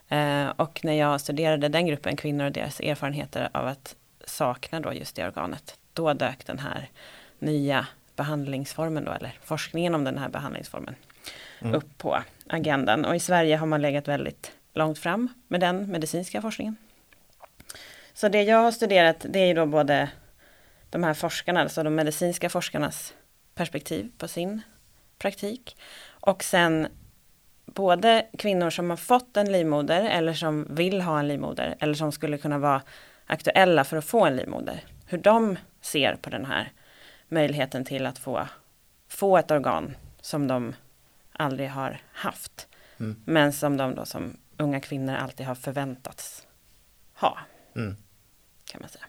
Eh, 0.08 0.48
och 0.56 0.80
när 0.84 0.92
jag 0.92 1.20
studerade 1.20 1.68
den 1.68 1.86
gruppen 1.86 2.16
kvinnor 2.16 2.44
och 2.44 2.52
deras 2.52 2.80
erfarenheter 2.80 3.48
av 3.52 3.66
att 3.66 3.96
sakna 4.24 4.80
då 4.80 4.92
just 4.92 5.16
det 5.16 5.26
organet, 5.26 5.78
då 5.92 6.12
dök 6.12 6.46
den 6.46 6.58
här 6.58 6.88
nya 7.38 7.86
behandlingsformen 8.16 9.04
då, 9.04 9.12
eller 9.12 9.32
forskningen 9.44 9.94
om 9.94 10.04
den 10.04 10.18
här 10.18 10.28
behandlingsformen 10.28 10.94
upp 11.60 11.98
på 11.98 12.22
agendan. 12.46 13.04
Och 13.04 13.16
i 13.16 13.20
Sverige 13.20 13.56
har 13.56 13.66
man 13.66 13.82
legat 13.82 14.08
väldigt 14.08 14.52
långt 14.74 14.98
fram 14.98 15.28
med 15.48 15.60
den 15.60 15.90
medicinska 15.90 16.42
forskningen. 16.42 16.76
Så 18.14 18.28
det 18.28 18.42
jag 18.42 18.58
har 18.58 18.70
studerat, 18.70 19.26
det 19.28 19.38
är 19.38 19.46
ju 19.46 19.54
då 19.54 19.66
både 19.66 20.08
de 20.90 21.04
här 21.04 21.14
forskarna, 21.14 21.60
alltså 21.60 21.82
de 21.82 21.94
medicinska 21.94 22.48
forskarnas 22.50 23.14
perspektiv 23.54 24.10
på 24.18 24.28
sin 24.28 24.62
praktik. 25.18 25.76
Och 26.08 26.44
sen 26.44 26.88
både 27.66 28.26
kvinnor 28.38 28.70
som 28.70 28.90
har 28.90 28.96
fått 28.96 29.36
en 29.36 29.52
livmoder 29.52 30.04
eller 30.04 30.34
som 30.34 30.66
vill 30.70 31.00
ha 31.00 31.18
en 31.18 31.28
livmoder 31.28 31.76
eller 31.80 31.94
som 31.94 32.12
skulle 32.12 32.38
kunna 32.38 32.58
vara 32.58 32.82
aktuella 33.26 33.84
för 33.84 33.96
att 33.96 34.04
få 34.04 34.24
en 34.24 34.36
livmoder. 34.36 34.84
Hur 35.06 35.18
de 35.18 35.58
ser 35.80 36.16
på 36.16 36.30
den 36.30 36.44
här 36.44 36.72
möjligheten 37.28 37.84
till 37.84 38.06
att 38.06 38.18
få, 38.18 38.48
få 39.08 39.38
ett 39.38 39.50
organ 39.50 39.96
som 40.20 40.46
de 40.46 40.74
aldrig 41.32 41.70
har 41.70 42.02
haft. 42.12 42.68
Mm. 43.00 43.22
Men 43.24 43.52
som 43.52 43.76
de 43.76 43.94
då 43.94 44.04
som 44.04 44.36
unga 44.56 44.80
kvinnor 44.80 45.14
alltid 45.14 45.46
har 45.46 45.54
förväntats 45.54 46.46
ha 47.14 47.38
Mm. 47.76 47.96
kan 48.64 48.80
man 48.80 48.90
säga. 48.90 49.04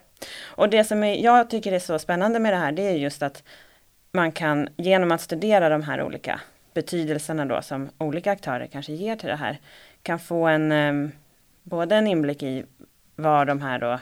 Och 0.62 0.70
det 0.70 0.84
som 0.84 1.04
jag 1.04 1.50
tycker 1.50 1.72
är 1.72 1.80
så 1.80 2.00
spännande 2.00 2.40
med 2.40 2.54
det 2.54 2.58
här, 2.58 2.72
det 2.72 2.82
är 2.82 2.92
just 2.92 3.24
att 3.24 3.44
man 4.12 4.32
kan 4.32 4.70
genom 4.78 5.12
att 5.12 5.22
studera 5.22 5.70
de 5.70 5.84
här 5.84 6.04
olika 6.04 6.42
betydelserna 6.74 7.46
då 7.46 7.62
som 7.62 7.90
olika 7.98 8.32
aktörer 8.32 8.68
kanske 8.68 8.94
ger 8.94 9.16
till 9.16 9.30
det 9.30 9.36
här, 9.36 9.60
kan 10.04 10.20
få 10.20 10.48
en 10.48 10.72
ehm, 10.72 11.12
både 11.64 11.96
en 11.96 12.08
inblick 12.08 12.44
i 12.44 12.66
vad 13.16 13.48
de 13.48 13.62
här 13.62 13.80
då 13.80 14.00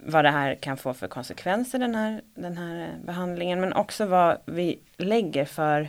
vad 0.00 0.24
det 0.24 0.30
här 0.30 0.54
kan 0.54 0.76
få 0.76 0.94
för 0.94 1.08
konsekvenser 1.08 1.78
den 1.78 1.94
här, 1.94 2.22
den 2.34 2.56
här 2.56 2.88
behandlingen, 3.04 3.60
men 3.60 3.72
också 3.72 4.06
vad 4.06 4.38
vi 4.46 4.78
lägger 4.96 5.44
för 5.44 5.88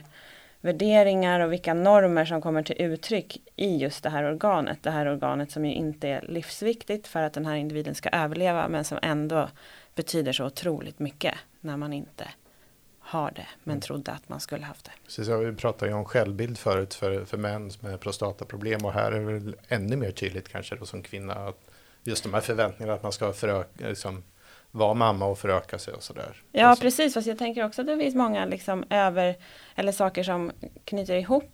värderingar 0.62 1.40
och 1.40 1.54
vilka 1.54 1.74
normer 1.74 2.26
som 2.26 2.42
kommer 2.42 2.64
till 2.64 2.82
uttryck 2.82 3.38
i 3.56 3.78
just 3.78 4.04
det 4.04 4.10
här 4.10 4.24
organet. 4.24 4.84
Det 4.84 4.92
här 4.92 5.08
organet 5.08 5.52
som 5.52 5.66
ju 5.66 5.74
inte 5.74 6.08
är 6.08 6.22
livsviktigt 6.22 7.08
för 7.08 7.22
att 7.22 7.34
den 7.34 7.46
här 7.46 7.56
individen 7.56 7.96
ska 7.96 8.10
överleva, 8.10 8.68
men 8.68 8.84
som 8.84 9.00
ändå 9.02 9.50
betyder 9.96 10.34
så 10.34 10.46
otroligt 10.46 11.00
mycket 11.00 11.36
när 11.62 11.78
man 11.78 11.94
inte 11.94 12.28
har 13.00 13.32
det, 13.32 13.48
men 13.64 13.82
trodde 13.82 14.12
att 14.12 14.30
man 14.30 14.40
skulle 14.40 14.66
haft 14.66 14.86
det. 14.86 14.92
Precis, 15.06 15.28
vi 15.28 15.56
pratade 15.56 15.92
ju 15.92 15.98
om 15.98 16.06
självbild 16.06 16.58
förut 16.58 16.94
för, 16.94 17.26
för 17.26 17.38
män 17.38 17.72
med 17.80 18.00
prostataproblem 18.00 18.86
och 18.86 18.94
här 18.94 19.12
är 19.12 19.20
det 19.20 19.34
väl 19.34 19.56
ännu 19.68 19.96
mer 19.96 20.12
tydligt 20.12 20.50
kanske 20.50 20.76
då 20.76 20.86
som 20.86 21.04
kvinna 21.04 21.34
att 21.34 21.60
just 22.04 22.24
de 22.24 22.34
här 22.34 22.42
förväntningarna 22.42 22.94
att 22.94 23.04
man 23.04 23.12
ska 23.12 23.34
föröka, 23.34 23.88
liksom, 23.88 24.24
vara 24.72 24.94
mamma 24.94 25.26
och 25.26 25.40
föröka 25.40 25.80
sig 25.80 25.94
och 25.94 26.04
sådär. 26.04 26.44
Ja, 26.52 26.68
Alltså, 26.68 26.84
precis. 26.84 27.14
Fast 27.14 27.28
jag 27.28 27.38
tänker 27.38 27.66
också 27.66 27.82
att 27.82 27.88
det 27.88 27.98
finns 27.98 28.16
många 28.16 28.46
liksom 28.46 28.84
över, 28.90 29.36
eller 29.76 29.92
saker 29.92 30.24
som 30.24 30.52
knyter 30.84 31.16
ihop 31.16 31.52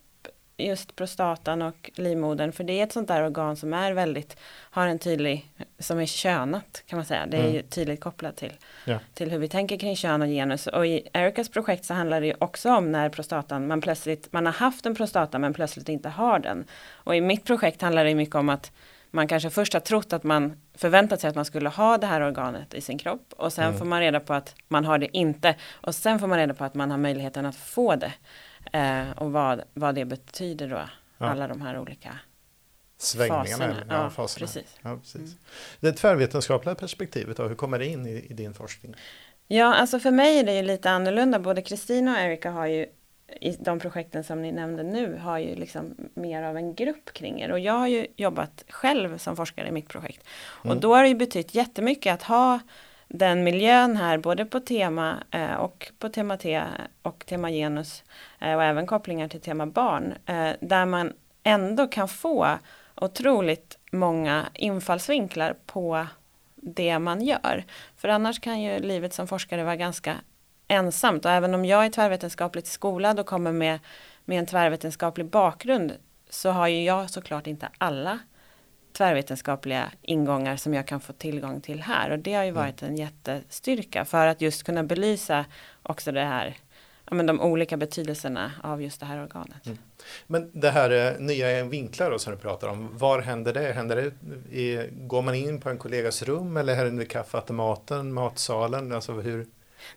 just 0.58 0.96
prostatan 0.96 1.62
och 1.62 1.92
livmodern. 1.96 2.52
För 2.52 2.64
det 2.64 2.80
är 2.80 2.84
ett 2.84 2.92
sånt 2.94 3.08
där 3.08 3.24
organ 3.24 3.56
som 3.56 3.74
är 3.74 3.92
väldigt, 3.92 4.38
har 4.48 4.88
en 4.88 5.00
tydlig, 5.00 5.50
som 5.80 6.00
är 6.00 6.06
könat 6.06 6.84
kan 6.88 6.98
man 6.98 7.06
säga. 7.06 7.26
Det 7.26 7.38
är 7.38 7.42
Mm. 7.42 7.54
ju 7.54 7.62
tydligt 7.62 8.02
kopplat 8.02 8.36
till, 8.38 8.54
Ja. 8.86 9.00
till 9.14 9.32
hur 9.32 9.40
vi 9.40 9.48
tänker 9.50 9.78
kring 9.78 9.96
kön 9.96 10.22
och 10.22 10.28
genus. 10.28 10.68
Och 10.68 10.86
i 10.88 11.08
Ericas 11.14 11.50
projekt 11.50 11.86
så 11.86 11.94
handlar 11.94 12.22
det 12.22 12.28
ju 12.28 12.34
också 12.40 12.72
om 12.76 12.92
när 12.92 13.10
prostatan, 13.10 13.68
man 13.68 13.82
plötsligt, 13.82 14.34
man 14.34 14.46
har 14.46 14.54
haft 14.54 14.86
en 14.86 14.96
prostata 14.96 15.40
men 15.40 15.54
plötsligt 15.54 15.90
inte 15.90 16.10
har 16.10 16.40
den. 16.40 16.66
Och 16.92 17.16
i 17.16 17.22
mitt 17.22 17.46
projekt 17.46 17.82
handlar 17.82 18.06
det 18.06 18.16
mycket 18.16 18.36
om 18.36 18.50
att 18.50 18.72
man 19.12 19.28
kanske 19.28 19.50
först 19.50 19.74
har 19.74 19.80
trott 19.80 20.14
att 20.14 20.24
man 20.24 20.62
förväntat 20.78 21.22
sig 21.22 21.30
att 21.30 21.36
man 21.36 21.46
skulle 21.46 21.70
ha 21.70 21.98
det 21.98 22.08
här 22.08 22.22
organet 22.22 22.74
i 22.74 22.82
sin 22.82 22.98
kropp 22.98 23.34
och 23.38 23.54
sen 23.54 23.66
Mm. 23.66 23.78
får 23.78 23.86
man 23.86 24.00
reda 24.00 24.20
på 24.20 24.34
att 24.34 24.56
man 24.68 24.86
har 24.86 24.98
det 24.98 25.18
inte 25.18 25.56
och 25.72 25.96
sen 25.96 26.20
får 26.20 26.28
man 26.28 26.38
reda 26.38 26.54
på 26.54 26.64
att 26.64 26.74
man 26.74 26.92
har 26.92 26.98
möjligheten 26.98 27.46
att 27.46 27.56
få 27.56 27.96
det 27.96 28.14
eh, 28.74 29.12
och 29.18 29.32
vad, 29.32 29.62
vad 29.74 29.96
det 29.96 30.06
betyder 30.06 30.68
då, 30.70 30.82
Ja. 31.18 31.26
alla 31.26 31.48
de 31.48 31.62
här 31.62 31.80
olika 31.80 32.20
Svängningarna. 32.98 33.44
faserna. 33.46 33.66
eller- 33.66 33.86
Ja, 33.96 34.04
Ja, 34.04 34.10
faserna. 34.10 34.46
precis. 34.48 34.76
Ja, 34.82 34.98
precis. 34.98 35.16
Mm. 35.22 35.34
Det 35.80 35.92
tvärvetenskapliga 35.94 36.76
perspektivet, 36.76 37.38
då, 37.38 37.44
hur 37.48 37.56
kommer 37.56 37.80
det 37.80 37.86
in 37.86 38.06
i, 38.08 38.26
i 38.30 38.34
din 38.34 38.54
forskning? 38.54 38.96
Ja, 39.48 39.76
alltså 39.76 40.00
för 40.00 40.12
mig 40.12 40.40
är 40.40 40.44
det 40.44 40.56
ju 40.56 40.62
lite 40.62 40.90
annorlunda. 40.92 41.40
Både 41.40 41.62
Kristina 41.62 42.12
och 42.12 42.18
Erika 42.20 42.52
har 42.52 42.66
ju 42.66 42.86
i 43.42 43.52
de 43.60 43.80
projekten 43.80 44.24
som 44.24 44.42
ni 44.42 44.52
nämnde 44.52 44.84
nu 44.84 45.18
har 45.18 45.38
ju 45.38 45.56
liksom 45.56 45.96
mer 46.14 46.44
av 46.44 46.58
en 46.58 46.76
grupp 46.76 47.14
kring 47.14 47.42
er. 47.42 47.52
Och 47.52 47.60
jag 47.60 47.74
har 47.74 47.88
ju 47.88 48.08
jobbat 48.16 48.64
själv 48.70 49.18
som 49.18 49.36
forskare 49.36 49.68
i 49.68 49.72
mitt 49.72 49.90
projekt. 49.90 50.28
Mm. 50.64 50.76
Och 50.78 50.82
då 50.82 50.96
har 50.96 51.02
det 51.04 51.10
ju 51.10 51.16
betytt 51.16 51.56
jättemycket 51.56 52.14
att 52.14 52.24
ha 52.24 52.60
den 53.08 53.44
miljön 53.44 53.98
här, 53.98 54.18
både 54.18 54.46
på 54.46 54.60
tema 54.60 55.24
eh, 55.32 55.54
och 55.54 55.92
på 56.00 56.10
tema 56.10 56.38
T 56.38 56.64
och 57.02 57.26
tema 57.26 57.52
genus 57.52 58.04
eh, 58.40 58.54
och 58.54 58.64
även 58.64 58.88
kopplingar 58.88 59.28
till 59.28 59.42
tema 59.42 59.66
barn, 59.66 60.14
eh, 60.26 60.52
där 60.60 60.86
man 60.86 61.14
ändå 61.44 61.88
kan 61.88 62.08
få 62.08 62.58
otroligt 62.96 63.78
många 63.92 64.46
infallsvinklar 64.54 65.56
på 65.66 66.08
det 66.56 67.00
man 67.00 67.22
gör. 67.22 67.64
För 67.98 68.08
annars 68.10 68.40
kan 68.40 68.62
ju 68.62 68.80
livet 68.80 69.14
som 69.14 69.28
forskare 69.28 69.64
vara 69.64 69.76
ganska 69.76 70.16
ensamt 70.68 71.26
och 71.26 71.32
även 71.32 71.54
om 71.54 71.66
jag 71.66 71.86
är 71.86 71.90
tvärvetenskapligt 71.90 72.68
skolad 72.68 73.20
och 73.20 73.26
kommer 73.26 73.52
med, 73.52 73.80
med 74.26 74.40
en 74.40 74.46
tvärvetenskaplig 74.46 75.26
bakgrund 75.26 75.94
så 76.30 76.50
har 76.50 76.68
ju 76.68 76.84
jag 76.84 77.10
såklart 77.10 77.48
inte 77.48 77.70
alla 77.78 78.20
tvärvetenskapliga 78.98 79.92
ingångar 80.02 80.56
som 80.56 80.74
jag 80.74 80.88
kan 80.88 81.00
få 81.00 81.14
tillgång 81.14 81.62
till 81.62 81.82
här 81.82 82.10
och 82.10 82.20
det 82.20 82.34
har 82.34 82.44
ju 82.44 82.52
varit 82.52 82.84
en 82.84 82.98
jättestyrka 82.98 84.06
för 84.06 84.28
att 84.28 84.42
just 84.42 84.64
kunna 84.64 84.84
belysa 84.84 85.46
också 85.84 86.12
det 86.12 86.24
här 86.24 86.58
ja, 87.06 87.16
men 87.16 87.26
de 87.26 87.42
olika 87.42 87.78
betydelserna 87.78 88.52
av 88.64 88.82
just 88.82 89.00
det 89.00 89.06
här 89.06 89.24
organet. 89.24 89.66
Mm. 89.66 89.78
Men 90.28 90.52
det 90.54 90.70
här 90.70 90.92
eh, 90.92 91.20
nya 91.20 91.64
vinklar 91.64 92.12
då, 92.12 92.20
som 92.20 92.34
du 92.34 92.40
pratar 92.40 92.68
om, 92.68 92.98
var 92.98 93.22
händer 93.22 93.54
det? 93.54 93.74
Händer 93.74 93.96
det 93.96 94.12
i, 94.58 94.90
går 94.92 95.22
man 95.22 95.36
in 95.36 95.62
på 95.62 95.70
en 95.70 95.78
kollegas 95.78 96.24
rum 96.24 96.58
eller 96.58 96.76
händer 96.76 96.92
det 96.92 96.98
vid 97.00 97.10
kaffeautomaten, 97.10 98.14
matsalen? 98.14 98.92
Alltså 98.92 99.12
hur, 99.12 99.48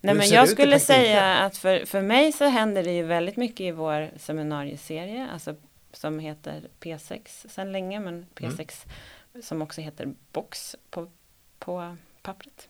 Nej, 0.01 0.15
men 0.15 0.29
jag 0.29 0.49
skulle 0.49 0.81
säga 0.81 1.37
att 1.37 1.57
för, 1.57 1.87
för 1.87 2.03
mig 2.03 2.33
så 2.33 2.45
händer 2.45 2.85
det 2.85 2.93
ju 2.93 3.03
väldigt 3.03 3.37
mycket 3.37 3.61
i 3.61 3.71
vår 3.71 4.11
seminarieserie, 4.19 5.29
alltså 5.33 5.55
som 5.93 6.19
heter 6.19 6.69
P6 6.81 7.49
sedan 7.49 7.73
länge, 7.73 8.01
men 8.01 8.27
P6 8.35 8.87
mm. 9.35 9.43
som 9.43 9.63
också 9.63 9.81
heter 9.81 10.15
Box 10.33 10.77
på, 10.91 11.11
på 11.59 11.97
pappret. 12.23 12.69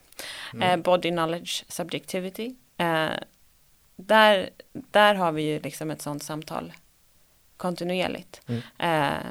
Mm. 0.53 0.71
Eh, 0.71 0.83
body 0.85 1.11
Knowledge 1.11 1.65
Subjectivity. 1.69 2.55
Eh, 2.77 3.11
där, 3.97 4.51
där 4.73 5.15
har 5.15 5.33
vi 5.33 5.43
ju 5.43 5.61
liksom 5.61 5.91
ett 5.91 6.03
sånt 6.03 6.23
samtal 6.23 6.73
kontinuerligt. 7.57 8.43
Mm. 8.47 8.63
Eh, 8.79 9.27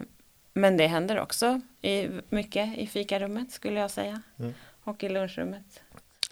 men 0.53 0.77
det 0.77 0.88
händer 0.88 1.20
också 1.20 1.62
i, 1.82 2.08
mycket 2.29 2.77
i 2.77 2.88
fikarummet 2.88 3.51
skulle 3.51 3.79
jag 3.79 3.91
säga. 3.91 4.22
Mm. 4.39 4.53
Och 4.84 5.03
i 5.03 5.10
lunchrummet. 5.10 5.84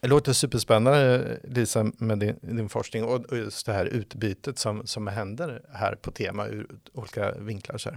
Det 0.06 0.10
låter 0.10 0.34
superspännande 0.34 1.40
Lisa 1.44 1.92
med 1.98 2.20
din, 2.20 2.40
din 2.42 2.70
forskning 2.70 3.04
och 3.04 3.38
just 3.38 3.66
det 3.66 3.74
här 3.74 3.86
utbytet 3.86 4.60
som, 4.60 4.88
som 4.88 5.08
händer 5.08 5.62
här 5.74 5.96
på 5.96 6.12
tema 6.12 6.48
ur 6.48 6.68
olika 6.94 7.32
vinklar. 7.32 7.78
Så 7.78 7.90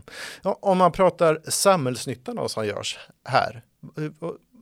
ja, 0.42 0.58
om 0.62 0.78
man 0.78 0.92
pratar 0.92 1.40
samhällsnyttan 1.48 2.36
då, 2.36 2.48
som 2.48 2.66
görs 2.66 2.98
här, 3.24 3.62
hur, 3.96 4.14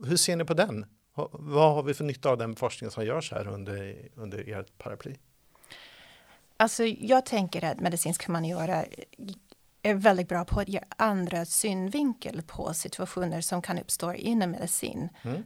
hur 0.05 0.17
ser 0.17 0.35
ni 0.35 0.45
på 0.45 0.53
den? 0.53 0.85
Vad 1.31 1.73
har 1.73 1.83
vi 1.83 1.93
för 1.93 2.03
nytta 2.03 2.29
av 2.29 2.37
den 2.37 2.55
forskning 2.55 2.91
som 2.91 3.05
görs 3.05 3.31
här 3.31 3.47
under, 3.47 3.95
under 4.15 4.49
ert 4.49 4.77
paraply? 4.77 5.15
Alltså, 6.57 6.83
jag 6.85 7.25
tänker 7.25 7.65
att 7.65 7.79
medicinsk 7.79 8.27
humaniora 8.27 8.85
är 9.81 9.93
väldigt 9.93 10.29
bra 10.29 10.45
på 10.45 10.59
att 10.59 10.69
ge 10.69 10.81
andra 10.97 11.45
synvinkel 11.45 12.41
på 12.47 12.73
situationer 12.73 13.41
som 13.41 13.61
kan 13.61 13.79
uppstå 13.79 14.13
inom 14.13 14.51
medicin. 14.51 15.09
Mm. 15.21 15.43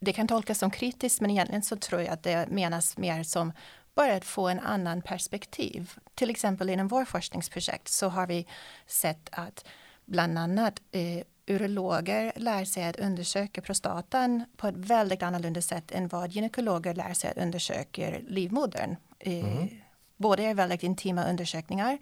Eh, 0.00 0.04
det 0.04 0.12
kan 0.12 0.28
tolkas 0.28 0.58
som 0.58 0.70
kritiskt 0.70 1.20
men 1.20 1.30
egentligen 1.30 1.62
så 1.62 1.76
tror 1.76 2.02
jag 2.02 2.12
att 2.12 2.22
det 2.22 2.48
menas 2.48 2.98
mer 2.98 3.22
som 3.22 3.52
bara 3.94 4.14
att 4.14 4.24
få 4.24 4.48
en 4.48 4.60
annan 4.60 5.02
perspektiv. 5.02 5.92
Till 6.14 6.30
exempel 6.30 6.70
inom 6.70 6.88
vår 6.88 7.04
forskningsprojekt 7.04 7.88
så 7.88 8.08
har 8.08 8.26
vi 8.26 8.46
sett 8.86 9.28
att 9.32 9.64
bland 10.04 10.38
annat 10.38 10.82
eh, 10.92 11.22
urologer 11.46 12.32
lär 12.36 12.64
sig 12.64 12.84
att 12.84 12.96
undersöka 12.96 13.60
prostatan 13.60 14.44
på 14.56 14.68
ett 14.68 14.76
väldigt 14.76 15.22
annorlunda 15.22 15.62
sätt 15.62 15.92
än 15.92 16.08
vad 16.08 16.30
gynekologer 16.30 16.94
lär 16.94 17.14
sig 17.14 17.30
att 17.30 17.38
undersöka 17.38 18.14
livmodern. 18.28 18.96
Eh, 19.18 19.56
mm. 19.56 19.68
Båda 20.16 20.42
är 20.42 20.54
väldigt 20.54 20.82
intima 20.82 21.24
undersökningar 21.24 21.98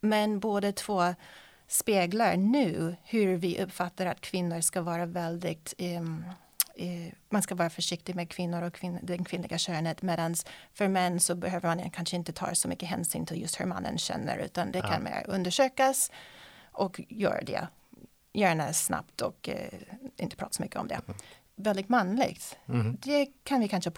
men 0.00 0.40
båda 0.40 0.72
två 0.72 1.14
speglar 1.68 2.36
nu 2.36 2.96
hur 3.04 3.36
vi 3.36 3.62
uppfattar 3.62 4.06
att 4.06 4.20
kvinnor 4.20 4.60
ska 4.60 4.82
vara 4.82 5.06
väldigt 5.06 5.74
um, 5.78 6.24
eh, 6.80 7.12
man 7.28 7.42
ska 7.42 7.54
vara 7.54 7.70
försiktig 7.70 8.14
med 8.16 8.30
kvinnor 8.30 8.62
och 8.62 8.74
kvin 8.74 8.98
den 9.02 9.24
kvinnliga 9.24 9.58
könet 9.58 10.02
medan 10.02 10.34
för 10.72 10.88
män 10.88 11.20
så 11.20 11.34
behöver 11.34 11.76
man 11.76 11.90
kanske 11.90 12.16
inte 12.16 12.32
ta 12.32 12.54
så 12.54 12.68
mycket 12.68 12.88
hänsyn 12.88 13.26
till 13.26 13.40
just 13.40 13.60
hur 13.60 13.66
mannen 13.66 13.98
känner 13.98 14.38
utan 14.38 14.72
det 14.72 14.78
ja. 14.78 14.88
kan 14.88 15.02
mer 15.02 15.24
undersökas 15.28 16.10
och 16.72 17.00
gör 17.08 17.42
det 17.46 17.68
gärna 18.32 18.72
snabbt 18.72 19.20
och 19.20 19.48
eh, 19.48 19.80
inte 20.16 20.36
prata 20.36 20.52
så 20.52 20.62
mycket 20.62 20.76
om 20.76 20.88
det. 20.88 20.94
Mm. 20.94 21.18
Väldigt 21.56 21.88
manligt. 21.88 22.58
Mm. 22.68 22.96
Det 23.02 23.26
kan 23.44 23.60
vi 23.60 23.68
kanske 23.68 23.90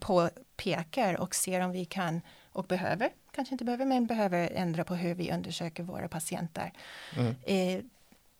påpeka 0.00 1.18
och 1.18 1.34
se 1.34 1.64
om 1.64 1.70
vi 1.70 1.84
kan 1.84 2.20
och 2.52 2.64
behöver, 2.64 3.10
kanske 3.32 3.54
inte 3.54 3.64
behöver, 3.64 3.84
men 3.84 4.06
behöver 4.06 4.50
ändra 4.54 4.84
på 4.84 4.94
hur 4.94 5.14
vi 5.14 5.32
undersöker 5.32 5.82
våra 5.82 6.08
patienter. 6.08 6.72
Mm. 7.16 7.34
Eh, 7.42 7.84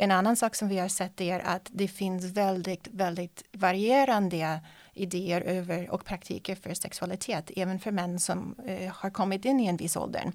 en 0.02 0.10
annan 0.10 0.36
sak 0.36 0.54
som 0.54 0.68
vi 0.68 0.78
har 0.78 0.88
sett 0.88 1.20
är 1.20 1.40
att 1.40 1.68
det 1.72 1.88
finns 1.88 2.24
väldigt, 2.24 2.88
väldigt 2.92 3.44
varierande 3.52 4.60
idéer 4.94 5.40
över 5.40 5.90
och 5.90 6.04
praktiker 6.04 6.54
för 6.54 6.74
sexualitet, 6.74 7.50
även 7.56 7.80
för 7.80 7.90
män 7.92 8.20
som 8.20 8.54
eh, 8.66 8.92
har 8.92 9.10
kommit 9.10 9.44
in 9.44 9.60
i 9.60 9.66
en 9.66 9.76
viss 9.76 9.96
ålder. 9.96 10.32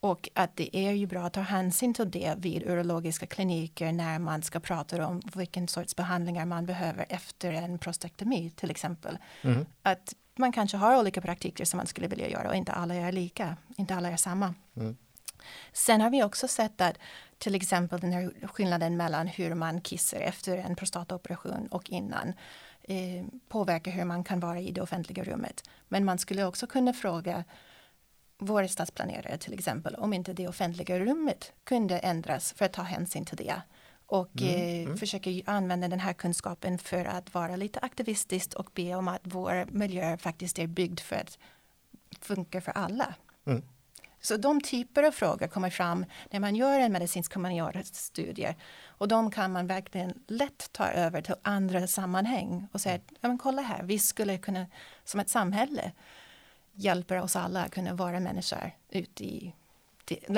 Och 0.00 0.28
att 0.34 0.56
det 0.56 0.76
är 0.76 0.92
ju 0.92 1.06
bra 1.06 1.22
att 1.22 1.32
ta 1.32 1.40
hänsyn 1.40 1.94
till 1.94 2.10
det 2.10 2.34
vid 2.38 2.62
urologiska 2.62 3.26
kliniker 3.26 3.92
när 3.92 4.18
man 4.18 4.42
ska 4.42 4.60
prata 4.60 5.06
om 5.06 5.22
vilken 5.34 5.68
sorts 5.68 5.96
behandlingar 5.96 6.46
man 6.46 6.66
behöver 6.66 7.06
efter 7.08 7.52
en 7.52 7.78
prostektomi 7.78 8.50
till 8.56 8.70
exempel. 8.70 9.18
Mm. 9.42 9.66
Att 9.82 10.14
man 10.36 10.52
kanske 10.52 10.76
har 10.76 10.98
olika 10.98 11.20
praktiker 11.20 11.64
som 11.64 11.76
man 11.76 11.86
skulle 11.86 12.08
vilja 12.08 12.28
göra 12.28 12.48
och 12.48 12.54
inte 12.54 12.72
alla 12.72 12.94
är 12.94 13.12
lika, 13.12 13.56
inte 13.76 13.94
alla 13.94 14.10
är 14.10 14.16
samma. 14.16 14.54
Mm. 14.76 14.96
Sen 15.72 16.00
har 16.00 16.10
vi 16.10 16.22
också 16.22 16.48
sett 16.48 16.80
att 16.80 16.98
till 17.38 17.54
exempel 17.54 18.00
den 18.00 18.12
här 18.12 18.32
skillnaden 18.46 18.96
mellan 18.96 19.26
hur 19.26 19.54
man 19.54 19.80
kissar 19.80 20.20
efter 20.20 20.58
en 20.58 20.76
prostataoperation 20.76 21.66
och 21.66 21.90
innan 21.90 22.32
eh, 22.82 23.24
påverkar 23.48 23.90
hur 23.90 24.04
man 24.04 24.24
kan 24.24 24.40
vara 24.40 24.60
i 24.60 24.72
det 24.72 24.80
offentliga 24.80 25.24
rummet. 25.24 25.70
Men 25.88 26.04
man 26.04 26.18
skulle 26.18 26.44
också 26.44 26.66
kunna 26.66 26.92
fråga 26.92 27.44
våra 28.38 28.68
stadsplanerare 28.68 29.38
till 29.38 29.54
exempel 29.54 29.94
om 29.94 30.12
inte 30.12 30.32
det 30.32 30.48
offentliga 30.48 30.98
rummet 30.98 31.52
kunde 31.64 31.98
ändras 31.98 32.52
för 32.52 32.64
att 32.64 32.72
ta 32.72 32.82
hänsyn 32.82 33.24
till 33.24 33.36
det 33.36 33.62
och 34.06 34.42
mm, 34.42 34.54
eh, 34.54 34.84
mm. 34.84 34.96
försöker 34.96 35.42
använda 35.46 35.88
den 35.88 36.00
här 36.00 36.12
kunskapen 36.12 36.78
för 36.78 37.04
att 37.04 37.34
vara 37.34 37.56
lite 37.56 37.78
aktivistisk 37.78 38.54
och 38.54 38.70
be 38.74 38.94
om 38.94 39.08
att 39.08 39.20
vår 39.22 39.66
miljö 39.70 40.16
faktiskt 40.16 40.58
är 40.58 40.66
byggd 40.66 41.00
för 41.00 41.16
att 41.16 41.38
funka 42.20 42.60
för 42.60 42.72
alla. 42.72 43.14
Mm. 43.46 43.62
Så 44.20 44.36
de 44.36 44.60
typer 44.60 45.02
av 45.02 45.10
frågor 45.10 45.46
kommer 45.46 45.70
fram 45.70 46.04
när 46.30 46.40
man 46.40 46.56
gör 46.56 46.80
en 46.80 46.92
medicinsk 46.92 47.34
humaniora-studie. 47.34 48.54
Och 48.86 49.08
de 49.08 49.30
kan 49.30 49.52
man 49.52 49.66
verkligen 49.66 50.14
lätt 50.26 50.72
ta 50.72 50.86
över 50.86 51.22
till 51.22 51.34
andra 51.42 51.86
sammanhang 51.86 52.66
och 52.72 52.80
säga, 52.80 52.98
ja 53.20 53.28
men 53.28 53.38
kolla 53.38 53.62
här, 53.62 53.82
vi 53.82 53.98
skulle 53.98 54.38
kunna 54.38 54.66
som 55.04 55.20
ett 55.20 55.30
samhälle 55.30 55.92
hjälpa 56.72 57.22
oss 57.22 57.36
alla 57.36 57.64
att 57.64 57.70
kunna 57.70 57.94
vara 57.94 58.20
människor 58.20 58.70
ute 58.90 59.24
i 59.24 59.54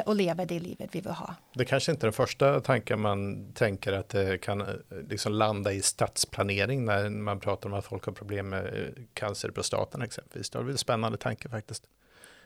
och 0.07 0.17
leva 0.17 0.45
det 0.45 0.61
livet 0.61 0.91
vi 0.93 1.01
vill 1.01 1.13
ha. 1.13 1.35
Det 1.55 1.65
kanske 1.65 1.93
inte 1.93 2.05
är 2.05 2.09
den 2.09 2.13
första 2.13 2.61
tanken 2.61 3.01
man 3.01 3.53
tänker 3.53 3.93
att 3.93 4.09
det 4.09 4.39
kan 4.39 4.61
eh, 4.61 4.67
liksom 5.09 5.33
landa 5.33 5.73
i 5.73 5.83
stadsplanering 5.83 6.85
när 6.85 7.11
man 7.11 7.41
pratar 7.41 7.69
om 7.69 7.75
att 7.75 7.85
folk 7.85 8.05
har 8.05 8.13
problem 8.13 8.49
med 8.49 8.65
eh, 8.65 9.05
cancer 9.15 9.49
i 9.49 9.53
prostatan 9.53 10.03
exempelvis. 10.03 10.51
Det 10.51 10.59
är 10.59 10.63
väl 10.63 10.73
en 10.73 10.79
spännande 10.79 11.19
tanke 11.19 11.49
faktiskt. 11.49 11.85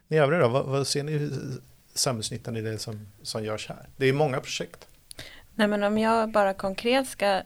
Ni 0.09 0.17
övriga 0.17 0.43
då, 0.43 0.49
vad, 0.49 0.65
vad 0.65 0.87
ser 0.87 1.03
ni 1.03 1.31
samhällsnyttan 1.95 2.57
i 2.57 2.61
det 2.61 2.79
som, 2.79 3.07
som 3.23 3.45
görs 3.45 3.69
här? 3.69 3.89
Det 3.97 4.07
är 4.07 4.13
många 4.13 4.41
projekt. 4.41 4.89
Nej 5.55 5.69
men 5.69 5.83
om 5.83 5.99
jag 5.99 6.31
bara 6.31 6.55
konkret 6.55 7.09
ska 7.09 7.43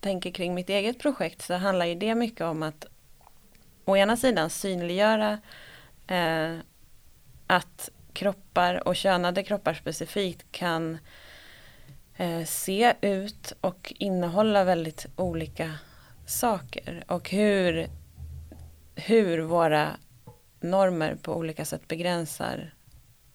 tänka 0.00 0.30
kring 0.30 0.54
mitt 0.54 0.68
eget 0.68 0.98
projekt 0.98 1.42
så 1.42 1.54
handlar 1.54 1.86
ju 1.86 1.94
det 1.94 2.14
mycket 2.14 2.40
om 2.40 2.62
att 2.62 2.86
å 3.84 3.96
ena 3.96 4.16
sidan 4.16 4.50
synliggöra 4.50 5.38
eh, 6.06 6.56
att 7.46 7.90
kroppar 8.12 8.88
och 8.88 8.96
könade 8.96 9.42
kroppar 9.42 9.74
specifikt 9.74 10.46
kan 10.52 10.98
eh, 12.16 12.44
se 12.44 12.94
ut 13.00 13.52
och 13.60 13.92
innehålla 13.98 14.64
väldigt 14.64 15.06
olika 15.16 15.72
saker 16.26 17.04
och 17.08 17.30
hur, 17.30 17.86
hur 18.94 19.38
våra 19.38 19.96
normer 20.60 21.14
på 21.22 21.36
olika 21.36 21.64
sätt 21.64 21.88
begränsar 21.88 22.74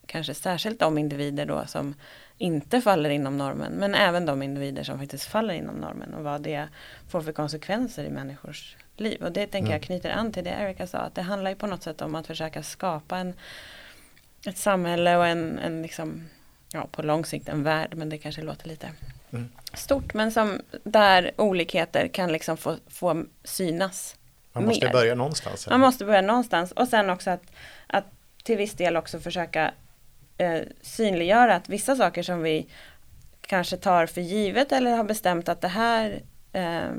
kanske 0.06 0.34
särskilt 0.34 0.80
de 0.80 0.98
individer 0.98 1.46
då 1.46 1.64
som 1.68 1.96
inte 2.38 2.82
faller 2.82 3.10
inom 3.10 3.38
normen 3.38 3.72
men 3.72 3.96
även 3.96 4.26
de 4.26 4.44
individer 4.44 4.84
som 4.84 5.00
faktiskt 5.00 5.24
faller 5.24 5.54
inom 5.54 5.76
normen 5.76 6.14
och 6.14 6.24
vad 6.24 6.42
det 6.42 6.68
får 7.10 7.22
för 7.22 7.32
konsekvenser 7.32 8.04
i 8.04 8.10
människors 8.10 8.76
liv. 8.98 9.24
Och 9.24 9.32
det 9.32 9.48
tänker 9.48 9.68
mm. 9.68 9.72
jag 9.72 9.82
knyter 9.82 10.10
an 10.10 10.32
till 10.32 10.44
det 10.44 10.50
Erika 10.60 10.88
sa 10.88 10.98
att 10.98 11.16
det 11.16 11.22
handlar 11.22 11.52
ju 11.52 11.56
på 11.56 11.68
något 11.68 11.84
sätt 11.84 12.02
om 12.02 12.16
att 12.16 12.28
försöka 12.28 12.64
skapa 12.64 13.18
en, 13.18 13.34
ett 14.48 14.58
samhälle 14.58 15.18
och 15.18 15.28
en, 15.28 15.60
en 15.60 15.82
liksom, 15.82 16.30
ja 16.74 16.88
på 16.92 17.02
lång 17.02 17.26
sikt 17.26 17.50
en 17.50 17.64
värld 17.64 17.94
men 17.96 18.10
det 18.10 18.18
kanske 18.18 18.42
låter 18.42 18.68
lite 18.68 18.90
mm. 19.32 19.50
stort 19.74 20.14
men 20.14 20.32
som 20.32 20.62
där 20.84 21.32
olikheter 21.38 22.08
kan 22.08 22.32
liksom 22.32 22.58
få, 22.58 22.76
få 22.88 23.26
synas 23.44 24.16
man 24.54 24.66
måste 24.66 24.86
mer. 24.86 24.94
börja 24.94 25.16
någonstans. 25.16 25.68
Man 25.70 25.80
måste 25.80 26.06
börja 26.06 26.22
någonstans 26.22 26.72
och 26.72 26.88
sen 26.88 27.10
också 27.10 27.30
att, 27.30 27.44
att 27.88 28.06
till 28.44 28.58
viss 28.58 28.74
del 28.74 28.98
också 28.98 29.20
försöka 29.20 29.74
eh, 30.38 30.62
synliggöra 30.82 31.56
att 31.56 31.70
vissa 31.70 31.96
saker 31.96 32.24
som 32.24 32.42
vi 32.42 32.68
kanske 33.42 33.78
tar 33.78 34.06
för 34.06 34.22
givet 34.22 34.72
eller 34.72 34.92
har 34.92 35.04
bestämt 35.04 35.50
att 35.50 35.62
det 35.62 35.68
här 35.68 36.22
eh, 36.54 36.92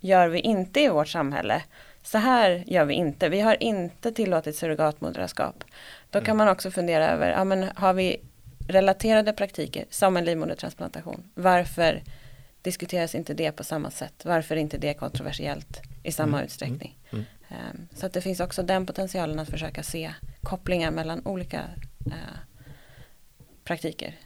gör 0.00 0.28
vi 0.28 0.40
inte 0.40 0.80
i 0.80 0.88
vårt 0.88 1.08
samhälle. 1.08 1.62
Så 2.02 2.18
här 2.18 2.64
gör 2.66 2.84
vi 2.84 2.94
inte. 2.94 3.28
Vi 3.28 3.40
har 3.40 3.62
inte 3.62 4.12
tillåtit 4.12 4.56
surrogatmoderskap. 4.56 5.64
Då 6.10 6.18
kan 6.18 6.26
mm. 6.26 6.36
man 6.36 6.48
också 6.48 6.70
fundera 6.70 7.08
över, 7.08 7.30
ja, 7.30 7.44
men 7.44 7.68
har 7.74 7.92
vi 7.92 8.20
relaterade 8.68 9.32
praktiker 9.32 9.84
som 9.90 10.16
en 10.16 10.24
livmodertransplantation? 10.24 11.30
Varför 11.34 12.02
diskuteras 12.62 13.14
inte 13.14 13.34
det 13.34 13.52
på 13.52 13.64
samma 13.64 13.90
sätt? 13.90 14.24
Varför 14.24 14.56
är 14.56 14.60
inte 14.60 14.78
det 14.78 14.94
kontroversiellt 14.94 15.82
i 16.02 16.12
samma 16.12 16.36
mm. 16.36 16.44
utsträckning? 16.44 16.98
Mm. 17.10 17.24
Ehm, 17.48 17.88
så 17.94 18.06
att 18.06 18.12
det 18.12 18.20
finns 18.20 18.40
också 18.40 18.62
den 18.62 18.86
potentialen 18.86 19.38
att 19.38 19.50
försöka 19.50 19.82
se 19.82 20.14
kopplingar 20.42 20.90
mellan 20.90 21.26
olika 21.26 21.60
eh, 22.06 22.38
praktiker 23.64 24.18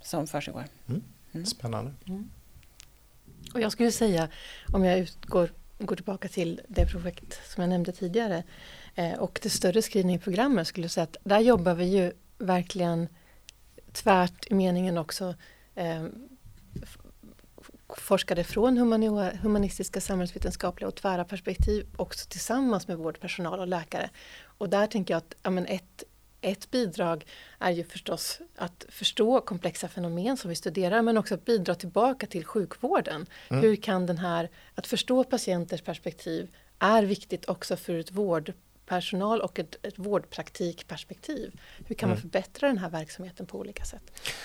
som 0.00 0.26
försiggår. 0.26 0.64
Mm. 0.88 1.02
Mm. 1.32 1.46
Spännande. 1.46 1.92
Mm. 2.06 2.30
Och 3.54 3.60
jag 3.60 3.72
skulle 3.72 3.92
säga, 3.92 4.28
om 4.72 4.84
jag 4.84 4.98
utgår 4.98 5.50
går 5.86 5.96
tillbaka 5.96 6.28
till 6.28 6.60
det 6.68 6.86
projekt 6.86 7.40
som 7.50 7.60
jag 7.60 7.68
nämnde 7.70 7.92
tidigare 7.92 8.42
eh, 8.94 9.12
och 9.12 9.40
det 9.42 9.50
större 9.50 9.82
screeningprogrammet 9.82 10.66
skulle 10.66 10.84
jag 10.84 10.90
säga 10.90 11.04
att 11.04 11.16
där 11.24 11.40
jobbar 11.40 11.74
vi 11.74 11.84
ju 11.84 12.12
verkligen 12.38 13.08
tvärt 13.92 14.46
i 14.50 14.54
meningen 14.54 14.98
också 14.98 15.34
eh, 15.74 16.04
forskare 18.00 18.44
från 18.44 18.76
humanistiska, 19.42 20.00
samhällsvetenskapliga 20.00 20.88
och 20.88 20.94
tvära 20.94 21.24
perspektiv 21.24 21.86
också 21.96 22.28
tillsammans 22.28 22.88
med 22.88 22.98
vårdpersonal 22.98 23.60
och 23.60 23.66
läkare. 23.66 24.10
Och 24.44 24.68
där 24.68 24.86
tänker 24.86 25.14
jag 25.14 25.18
att 25.18 25.34
ja, 25.42 25.50
men 25.50 25.66
ett, 25.66 26.04
ett 26.40 26.70
bidrag 26.70 27.26
är 27.58 27.70
ju 27.70 27.84
förstås 27.84 28.40
att 28.56 28.86
förstå 28.88 29.40
komplexa 29.40 29.88
fenomen 29.88 30.36
som 30.36 30.48
vi 30.48 30.54
studerar 30.54 31.02
men 31.02 31.18
också 31.18 31.34
att 31.34 31.44
bidra 31.44 31.74
tillbaka 31.74 32.26
till 32.26 32.44
sjukvården. 32.44 33.26
Mm. 33.48 33.62
Hur 33.62 33.76
kan 33.76 34.06
den 34.06 34.18
här, 34.18 34.50
att 34.74 34.86
förstå 34.86 35.24
patienters 35.24 35.82
perspektiv 35.82 36.54
är 36.78 37.02
viktigt 37.02 37.48
också 37.48 37.76
för 37.76 37.98
ett 37.98 38.12
vård 38.12 38.52
personal 38.86 39.40
och 39.40 39.58
ett, 39.58 39.86
ett 39.86 39.98
vårdpraktikperspektiv. 39.98 41.60
Hur 41.86 41.94
kan 41.94 42.08
mm. 42.08 42.16
man 42.16 42.20
förbättra 42.20 42.68
den 42.68 42.78
här 42.78 42.90
verksamheten 42.90 43.46
på 43.46 43.58
olika 43.58 43.84
sätt? 43.84 44.02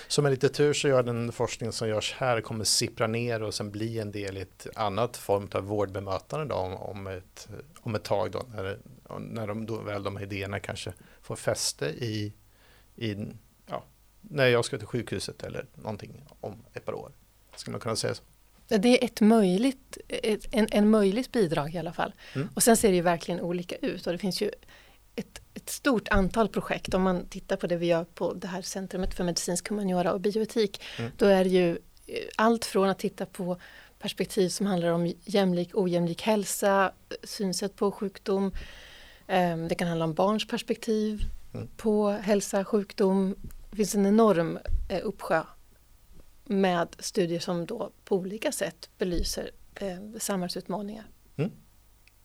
Så 0.08 0.22
med 0.22 0.30
lite 0.30 0.48
tur 0.48 0.72
så 0.72 0.88
gör 0.88 1.02
den 1.02 1.32
forskning 1.32 1.72
som 1.72 1.88
görs 1.88 2.14
här 2.18 2.40
kommer 2.40 2.64
sippra 2.64 3.06
ner 3.06 3.42
och 3.42 3.54
sen 3.54 3.70
bli 3.70 3.98
en 3.98 4.12
del 4.12 4.36
i 4.36 4.40
ett 4.40 4.66
annat 4.74 5.16
form 5.16 5.48
av 5.52 5.62
vårdbemötande 5.62 6.46
då, 6.46 6.54
om, 6.54 6.74
om, 6.74 7.06
ett, 7.06 7.48
om 7.80 7.94
ett 7.94 8.04
tag 8.04 8.30
då, 8.30 8.42
när, 8.54 8.78
när 9.18 9.46
de, 9.46 9.66
då 9.66 9.76
väl 9.76 10.02
de 10.02 10.16
här 10.16 10.22
idéerna 10.22 10.60
kanske 10.60 10.92
får 11.22 11.36
fäste 11.36 11.86
i, 11.86 12.32
i 12.96 13.16
ja, 13.66 13.84
när 14.20 14.46
jag 14.46 14.64
ska 14.64 14.78
till 14.78 14.86
sjukhuset 14.86 15.42
eller 15.42 15.66
någonting 15.74 16.24
om 16.40 16.64
ett 16.72 16.84
par 16.84 16.94
år. 16.94 17.12
Skulle 17.56 17.72
man 17.72 17.80
kunna 17.80 17.96
säga 17.96 18.14
så? 18.14 18.22
Det 18.68 19.02
är 19.02 19.04
ett 19.04 19.20
möjligt, 19.20 19.98
ett, 20.08 20.46
en, 20.50 20.66
en 20.70 20.90
möjligt 20.90 21.32
bidrag 21.32 21.74
i 21.74 21.78
alla 21.78 21.92
fall. 21.92 22.12
Mm. 22.34 22.48
Och 22.54 22.62
sen 22.62 22.76
ser 22.76 22.88
det 22.88 22.94
ju 22.94 23.02
verkligen 23.02 23.40
olika 23.40 23.76
ut 23.76 24.06
och 24.06 24.12
det 24.12 24.18
finns 24.18 24.42
ju 24.42 24.50
ett, 25.16 25.40
ett, 25.54 25.70
stort 25.70 26.08
antal 26.08 26.48
projekt. 26.48 26.94
Om 26.94 27.02
man 27.02 27.26
tittar 27.26 27.56
på 27.56 27.66
det 27.66 27.76
vi 27.76 27.86
gör 27.86 28.04
på 28.04 28.32
det 28.32 28.46
här 28.46 28.62
centrumet 28.62 29.14
för 29.14 29.24
medicinsk 29.24 29.68
humaniora 29.68 30.12
och 30.12 30.20
bioetik. 30.20 30.82
Mm. 30.98 31.10
Då 31.16 31.26
är 31.26 31.44
det 31.44 31.50
ju 31.50 31.70
eh, 32.06 32.14
allt 32.36 32.64
från 32.64 32.88
att 32.88 32.98
titta 32.98 33.26
på 33.26 33.60
perspektiv 33.98 34.48
som 34.48 34.66
handlar 34.66 34.88
om 34.88 35.12
jämlik 35.24 35.70
ojämlik 35.74 36.22
hälsa, 36.22 36.92
synsätt 37.22 37.76
på 37.76 37.90
sjukdom. 37.90 38.52
Ehm, 39.26 39.68
det 39.68 39.74
kan 39.74 39.88
handla 39.88 40.04
om 40.04 40.14
barns 40.14 40.46
perspektiv 40.46 41.20
mm. 41.54 41.68
på 41.76 42.10
hälsa, 42.10 42.64
sjukdom. 42.64 43.34
Det 43.70 43.76
finns 43.76 43.94
en 43.94 44.06
enorm 44.06 44.58
eh, 44.88 45.00
uppsjö 45.02 45.42
med 46.48 46.96
studier 46.98 47.40
som 47.40 47.66
då 47.66 47.90
på 48.04 48.16
olika 48.16 48.52
sätt 48.52 48.90
belyser 48.98 49.50
eh, 49.74 49.98
samhällsutmaningar. 50.18 51.04
Mm. 51.36 51.50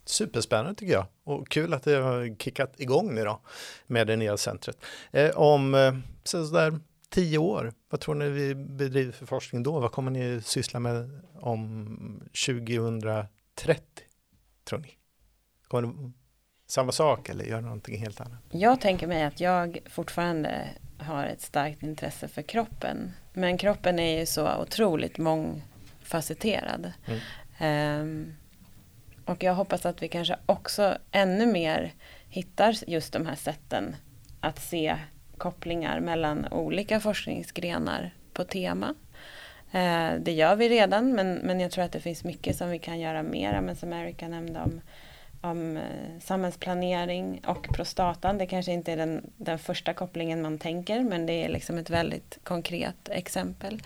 Superspännande 0.05 0.75
tycker 0.75 0.93
jag 0.93 1.05
och 1.23 1.49
kul 1.49 1.73
att 1.73 1.83
det 1.83 1.95
har 1.95 2.36
kickat 2.36 2.79
igång 2.79 3.15
nu 3.15 3.23
då 3.23 3.39
med 3.88 4.07
det 4.07 4.15
nya 4.15 4.38
centret. 4.38 4.77
Eh, 5.12 5.29
om 5.29 5.75
eh, 5.75 5.93
sådär 6.23 6.79
tio 7.09 7.38
år, 7.38 7.73
vad 7.89 7.99
tror 7.99 8.15
ni 8.15 8.29
vi 8.29 8.55
bedriver 8.55 9.12
för 9.12 9.25
forskning 9.25 9.63
då? 9.63 9.79
Vad 9.79 9.91
kommer 9.91 10.12
ni 10.12 10.41
syssla 10.41 10.79
med 10.79 11.21
om 11.33 12.29
2030? 12.45 13.83
Tror 14.63 14.79
ni? 14.79 14.97
Kommer 15.67 15.88
det 15.88 16.12
samma 16.67 16.91
sak 16.91 17.29
eller 17.29 17.45
gör 17.45 17.62
någonting 17.62 17.97
helt 17.97 18.21
annat? 18.21 18.39
Jag 18.51 18.81
tänker 18.81 19.07
mig 19.07 19.23
att 19.23 19.39
jag 19.39 19.79
fortfarande 19.86 20.69
har 21.03 21.25
ett 21.25 21.41
starkt 21.41 21.83
intresse 21.83 22.27
för 22.27 22.41
kroppen. 22.41 23.13
Men 23.33 23.57
kroppen 23.57 23.99
är 23.99 24.19
ju 24.19 24.25
så 24.25 24.61
otroligt 24.61 25.17
mångfacetterad. 25.17 26.91
Mm. 27.05 28.01
Um, 28.01 28.35
och 29.25 29.43
jag 29.43 29.53
hoppas 29.53 29.85
att 29.85 30.03
vi 30.03 30.07
kanske 30.07 30.35
också 30.45 30.97
ännu 31.11 31.45
mer 31.45 31.93
hittar 32.29 32.89
just 32.89 33.13
de 33.13 33.25
här 33.25 33.35
sätten 33.35 33.95
att 34.39 34.61
se 34.61 34.97
kopplingar 35.37 35.99
mellan 35.99 36.47
olika 36.51 36.99
forskningsgrenar 36.99 38.13
på 38.33 38.43
tema. 38.43 38.95
Uh, 39.75 40.13
det 40.19 40.31
gör 40.31 40.55
vi 40.55 40.69
redan 40.69 41.11
men, 41.13 41.33
men 41.33 41.59
jag 41.59 41.71
tror 41.71 41.83
att 41.83 41.91
det 41.91 41.99
finns 41.99 42.23
mycket 42.23 42.55
som 42.55 42.69
vi 42.69 42.79
kan 42.79 42.99
göra 42.99 43.23
mera. 43.23 43.61
Men 43.61 43.75
som 43.75 43.93
Erika 43.93 44.27
nämnde 44.27 44.59
om 44.59 44.81
om 45.43 45.77
eh, 45.77 46.19
samhällsplanering 46.19 47.41
och 47.47 47.67
prostatan. 47.73 48.38
Det 48.38 48.45
kanske 48.45 48.71
inte 48.71 48.91
är 48.91 48.97
den, 48.97 49.32
den 49.38 49.60
första 49.60 49.93
kopplingen 49.93 50.41
man 50.41 50.58
tänker 50.58 51.03
men 51.03 51.25
det 51.25 51.34
är 51.34 51.49
liksom 51.49 51.77
ett 51.77 51.89
väldigt 51.89 52.39
konkret 52.43 53.10
exempel. 53.10 53.82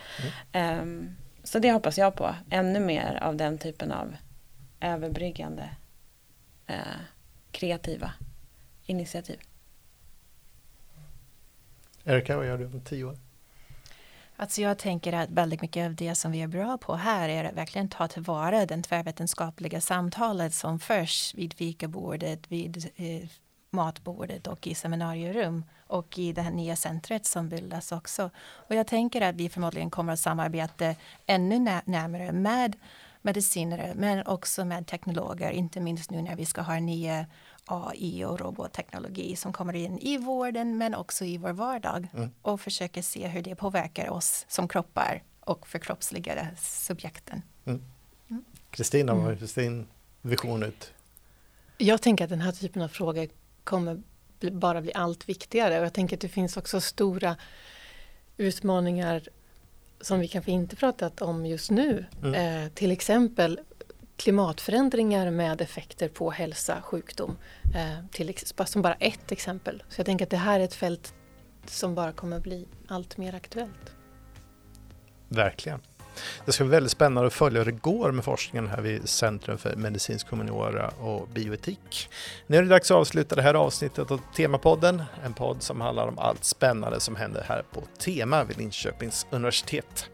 Mm. 0.54 0.80
Um, 0.82 1.16
så 1.44 1.60
det 1.60 1.72
hoppas 1.72 1.98
jag 1.98 2.16
på, 2.16 2.36
ännu 2.50 2.80
mer 2.80 3.20
av 3.24 3.36
den 3.36 3.58
typen 3.58 3.92
av 3.92 4.16
överbryggande 4.80 5.70
uh, 6.70 6.76
kreativa 7.52 8.14
initiativ. 8.86 9.40
Erika, 12.04 12.38
vad 12.38 12.48
gör 12.48 12.58
du 12.58 12.66
om 12.66 12.82
tio 12.82 13.04
år? 13.04 13.18
Alltså 14.40 14.62
jag 14.62 14.78
tänker 14.78 15.14
att 15.14 15.30
väldigt 15.30 15.62
mycket 15.62 15.86
av 15.86 15.96
det 15.96 16.16
som 16.16 16.32
vi 16.32 16.42
är 16.42 16.48
bra 16.48 16.78
på 16.78 16.96
här 16.96 17.30
är 17.30 17.44
att 17.44 17.54
verkligen 17.54 17.90
ta 17.90 18.08
tillvara 18.08 18.66
den 18.66 18.84
tvärvetenskapliga 18.84 19.82
samtalet 19.82 20.54
som 20.54 20.80
förs 20.80 21.34
vid 21.36 21.54
fikabordet, 21.54 22.52
vid 22.52 22.90
eh, 22.96 23.30
matbordet 23.70 24.48
och 24.48 24.68
i 24.68 24.76
seminarierum 24.76 25.66
och 25.88 26.20
i 26.20 26.34
det 26.34 26.42
här 26.42 26.52
nya 26.52 26.76
centret 26.76 27.26
som 27.26 27.50
bildas 27.50 27.92
också. 27.92 28.30
Och 28.38 28.76
jag 28.76 28.88
tänker 28.88 29.22
att 29.22 29.36
vi 29.36 29.50
förmodligen 29.50 29.90
kommer 29.90 30.14
att 30.14 30.20
samarbeta 30.20 30.96
ännu 31.26 31.60
närmare 31.86 32.32
med 32.32 32.76
medicinare 33.22 33.94
men 33.96 34.28
också 34.28 34.66
med 34.66 34.88
teknologer, 34.88 35.52
inte 35.52 35.80
minst 35.80 36.12
nu 36.12 36.22
när 36.22 36.36
vi 36.36 36.46
ska 36.46 36.62
ha 36.62 36.80
nya 36.80 37.26
AI 37.68 38.26
och 38.26 38.40
robotteknologi 38.40 39.36
som 39.36 39.54
kommer 39.54 39.76
in 39.76 40.00
i 40.00 40.18
vården 40.18 40.78
men 40.78 40.96
också 40.96 41.26
i 41.26 41.38
vår 41.38 41.54
vardag 41.54 42.08
mm. 42.14 42.30
och 42.42 42.62
försöker 42.62 43.02
se 43.02 43.28
hur 43.28 43.42
det 43.42 43.56
påverkar 43.56 44.10
oss 44.10 44.46
som 44.50 44.68
kroppar 44.68 45.24
och 45.40 45.68
förkroppsligade 45.68 46.48
subjekten. 46.58 47.42
Mm. 47.66 47.82
mm. 48.30 48.44
Kristina, 48.72 49.12
mm. 49.12 49.24
vad 49.24 49.34
är 49.34 49.62
din 49.62 49.88
vision 50.22 50.64
ut? 50.64 50.94
Jag 51.78 52.02
tänker 52.02 52.24
att 52.24 52.30
den 52.30 52.42
här 52.42 52.52
typen 52.52 52.82
av 52.82 52.88
frågor 52.88 53.28
kommer 53.64 54.02
bara 54.52 54.82
bli 54.82 54.94
allt 54.94 55.30
viktigare 55.30 55.80
och 55.80 55.86
jag 55.86 55.94
tänker 55.94 56.18
att 56.18 56.22
det 56.22 56.30
finns 56.30 56.58
också 56.58 56.82
stora 56.82 57.36
utmaningar 58.38 59.22
som 60.02 60.20
vi 60.20 60.28
kanske 60.28 60.52
inte 60.52 60.76
pratat 60.76 61.22
om 61.22 61.46
just 61.46 61.72
nu. 61.72 62.06
Mm. 62.24 62.34
Eh, 62.34 62.72
till 62.72 62.92
exempel 62.92 63.60
klimatförändringar 64.18 65.32
med 65.32 65.62
effekter 65.62 66.10
på 66.10 66.32
hälsa, 66.32 66.82
sjukdom. 66.82 67.38
Eh, 67.76 68.06
till, 68.12 68.30
som 68.66 68.82
bara 68.82 68.94
ett 68.94 69.32
exempel. 69.32 69.84
Så 69.90 70.00
jag 70.00 70.06
tänker 70.06 70.26
att 70.26 70.32
det 70.32 70.38
här 70.38 70.60
är 70.60 70.64
ett 70.64 70.74
fält 70.74 71.14
som 71.66 71.96
bara 71.96 72.12
kommer 72.12 72.40
bli 72.40 72.68
allt 72.88 73.18
mer 73.18 73.36
aktuellt. 73.36 73.96
Verkligen. 75.30 75.80
Det 76.46 76.52
ska 76.52 76.64
bli 76.64 76.72
väldigt 76.72 76.92
spännande 76.92 77.28
att 77.28 77.34
följa 77.34 77.60
hur 77.60 77.72
det 77.72 77.82
går 77.82 78.12
med 78.12 78.26
forskningen 78.26 78.68
här 78.68 78.82
vid 78.82 79.10
Centrum 79.10 79.58
för 79.58 79.76
medicinsk 79.76 80.30
humaniora 80.30 80.88
och 80.88 81.28
bioetik. 81.28 82.10
Nu 82.48 82.58
är 82.58 82.62
det 82.62 82.70
dags 82.70 82.92
att 82.92 82.98
avsluta 82.98 83.36
det 83.36 83.42
här 83.42 83.54
avsnittet 83.54 84.12
av 84.12 84.22
Temapodden, 84.36 85.04
en 85.26 85.34
podd 85.34 85.64
som 85.64 85.82
handlar 85.82 86.08
om 86.08 86.20
allt 86.20 86.44
spännande 86.44 87.00
som 87.00 87.16
händer 87.16 87.46
här 87.48 87.64
på 87.74 87.84
Tema 88.00 88.44
vid 88.44 88.58
Linköpings 88.58 89.26
universitet. 89.32 90.10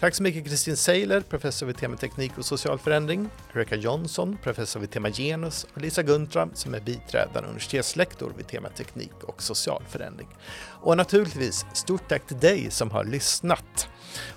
Tack 0.00 0.14
så 0.14 0.22
mycket 0.22 0.44
Kristin 0.44 0.76
Seiler, 0.76 1.20
professor 1.20 1.66
vid 1.66 1.76
tema 1.76 1.96
teknik 1.96 2.32
och 2.38 2.44
social 2.44 2.78
förändring, 2.78 3.28
Rebecca 3.52 3.76
Jonsson, 3.76 4.38
professor 4.42 4.80
vid 4.80 4.90
tema 4.90 5.10
genus 5.10 5.66
och 5.74 5.80
Lisa 5.80 6.02
Guntram 6.02 6.50
som 6.54 6.74
är 6.74 6.80
biträdande 6.80 7.48
universitetslektor 7.48 8.32
vid 8.36 8.46
tema 8.46 8.68
teknik 8.68 9.22
och 9.22 9.42
social 9.42 9.82
förändring. 9.88 10.28
Och 10.82 10.96
naturligtvis 10.96 11.66
stort 11.72 12.08
tack 12.08 12.26
till 12.26 12.38
dig 12.38 12.70
som 12.70 12.90
har 12.90 13.04
lyssnat. 13.04 13.88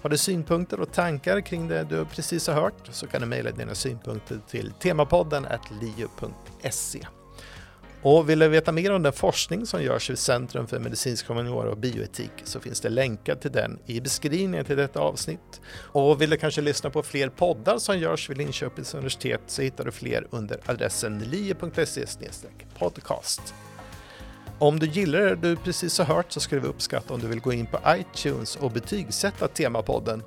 Har 0.01 0.09
du 0.09 0.17
synpunkter 0.17 0.79
och 0.79 0.91
tankar 0.91 1.41
kring 1.41 1.67
det 1.67 1.83
du 1.83 2.05
precis 2.05 2.47
har 2.47 2.53
hört 2.53 2.89
så 2.91 3.07
kan 3.07 3.21
du 3.21 3.27
mejla 3.27 3.51
dina 3.51 3.75
synpunkter 3.75 4.39
till 4.49 4.71
temapodden 4.79 5.47
liu.se. 5.81 7.05
Och 8.01 8.29
vill 8.29 8.39
du 8.39 8.47
veta 8.47 8.71
mer 8.71 8.91
om 8.91 9.03
den 9.03 9.13
forskning 9.13 9.65
som 9.65 9.83
görs 9.83 10.09
vid 10.09 10.19
Centrum 10.19 10.67
för 10.67 10.79
medicinsk 10.79 11.27
humaniora 11.27 11.69
och 11.69 11.77
bioetik 11.77 12.31
så 12.43 12.59
finns 12.59 12.81
det 12.81 12.89
länkar 12.89 13.35
till 13.35 13.51
den 13.51 13.79
i 13.85 14.01
beskrivningen 14.01 14.65
till 14.65 14.77
detta 14.77 14.99
avsnitt. 14.99 15.61
Och 15.71 16.21
vill 16.21 16.29
du 16.29 16.37
kanske 16.37 16.61
lyssna 16.61 16.89
på 16.89 17.03
fler 17.03 17.29
poddar 17.29 17.77
som 17.77 17.99
görs 17.99 18.29
vid 18.29 18.37
Linköpings 18.37 18.93
universitet 18.93 19.41
så 19.47 19.61
hittar 19.61 19.85
du 19.85 19.91
fler 19.91 20.27
under 20.29 20.59
adressen 20.65 21.19
lie.se 21.19 22.05
podcast. 22.77 23.53
Om 24.61 24.79
du 24.79 24.85
gillar 24.85 25.19
det 25.19 25.35
du 25.35 25.55
precis 25.55 25.97
har 25.97 26.05
hört 26.05 26.31
så 26.31 26.39
skulle 26.39 26.61
vi 26.61 26.67
uppskatta 26.67 27.13
om 27.13 27.19
du 27.19 27.27
vill 27.27 27.39
gå 27.39 27.53
in 27.53 27.65
på 27.65 27.79
iTunes 27.87 28.55
och 28.55 28.71
betygsätta 28.71 29.47
Temapodden 29.47 30.23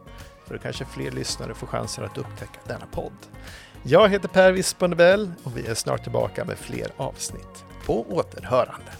för 0.46 0.54
då 0.54 0.60
kanske 0.60 0.84
fler 0.84 1.10
lyssnare 1.10 1.54
får 1.54 1.66
chansen 1.66 2.04
att 2.04 2.18
upptäcka 2.18 2.60
denna 2.66 2.86
podd. 2.92 3.12
Jag 3.82 4.08
heter 4.08 4.28
Per 4.28 4.52
Wispernebell 4.52 5.32
och 5.42 5.56
vi 5.56 5.66
är 5.66 5.74
snart 5.74 6.02
tillbaka 6.02 6.44
med 6.44 6.58
fler 6.58 6.88
avsnitt. 6.96 7.64
På 7.86 8.06
återhörande. 8.08 8.92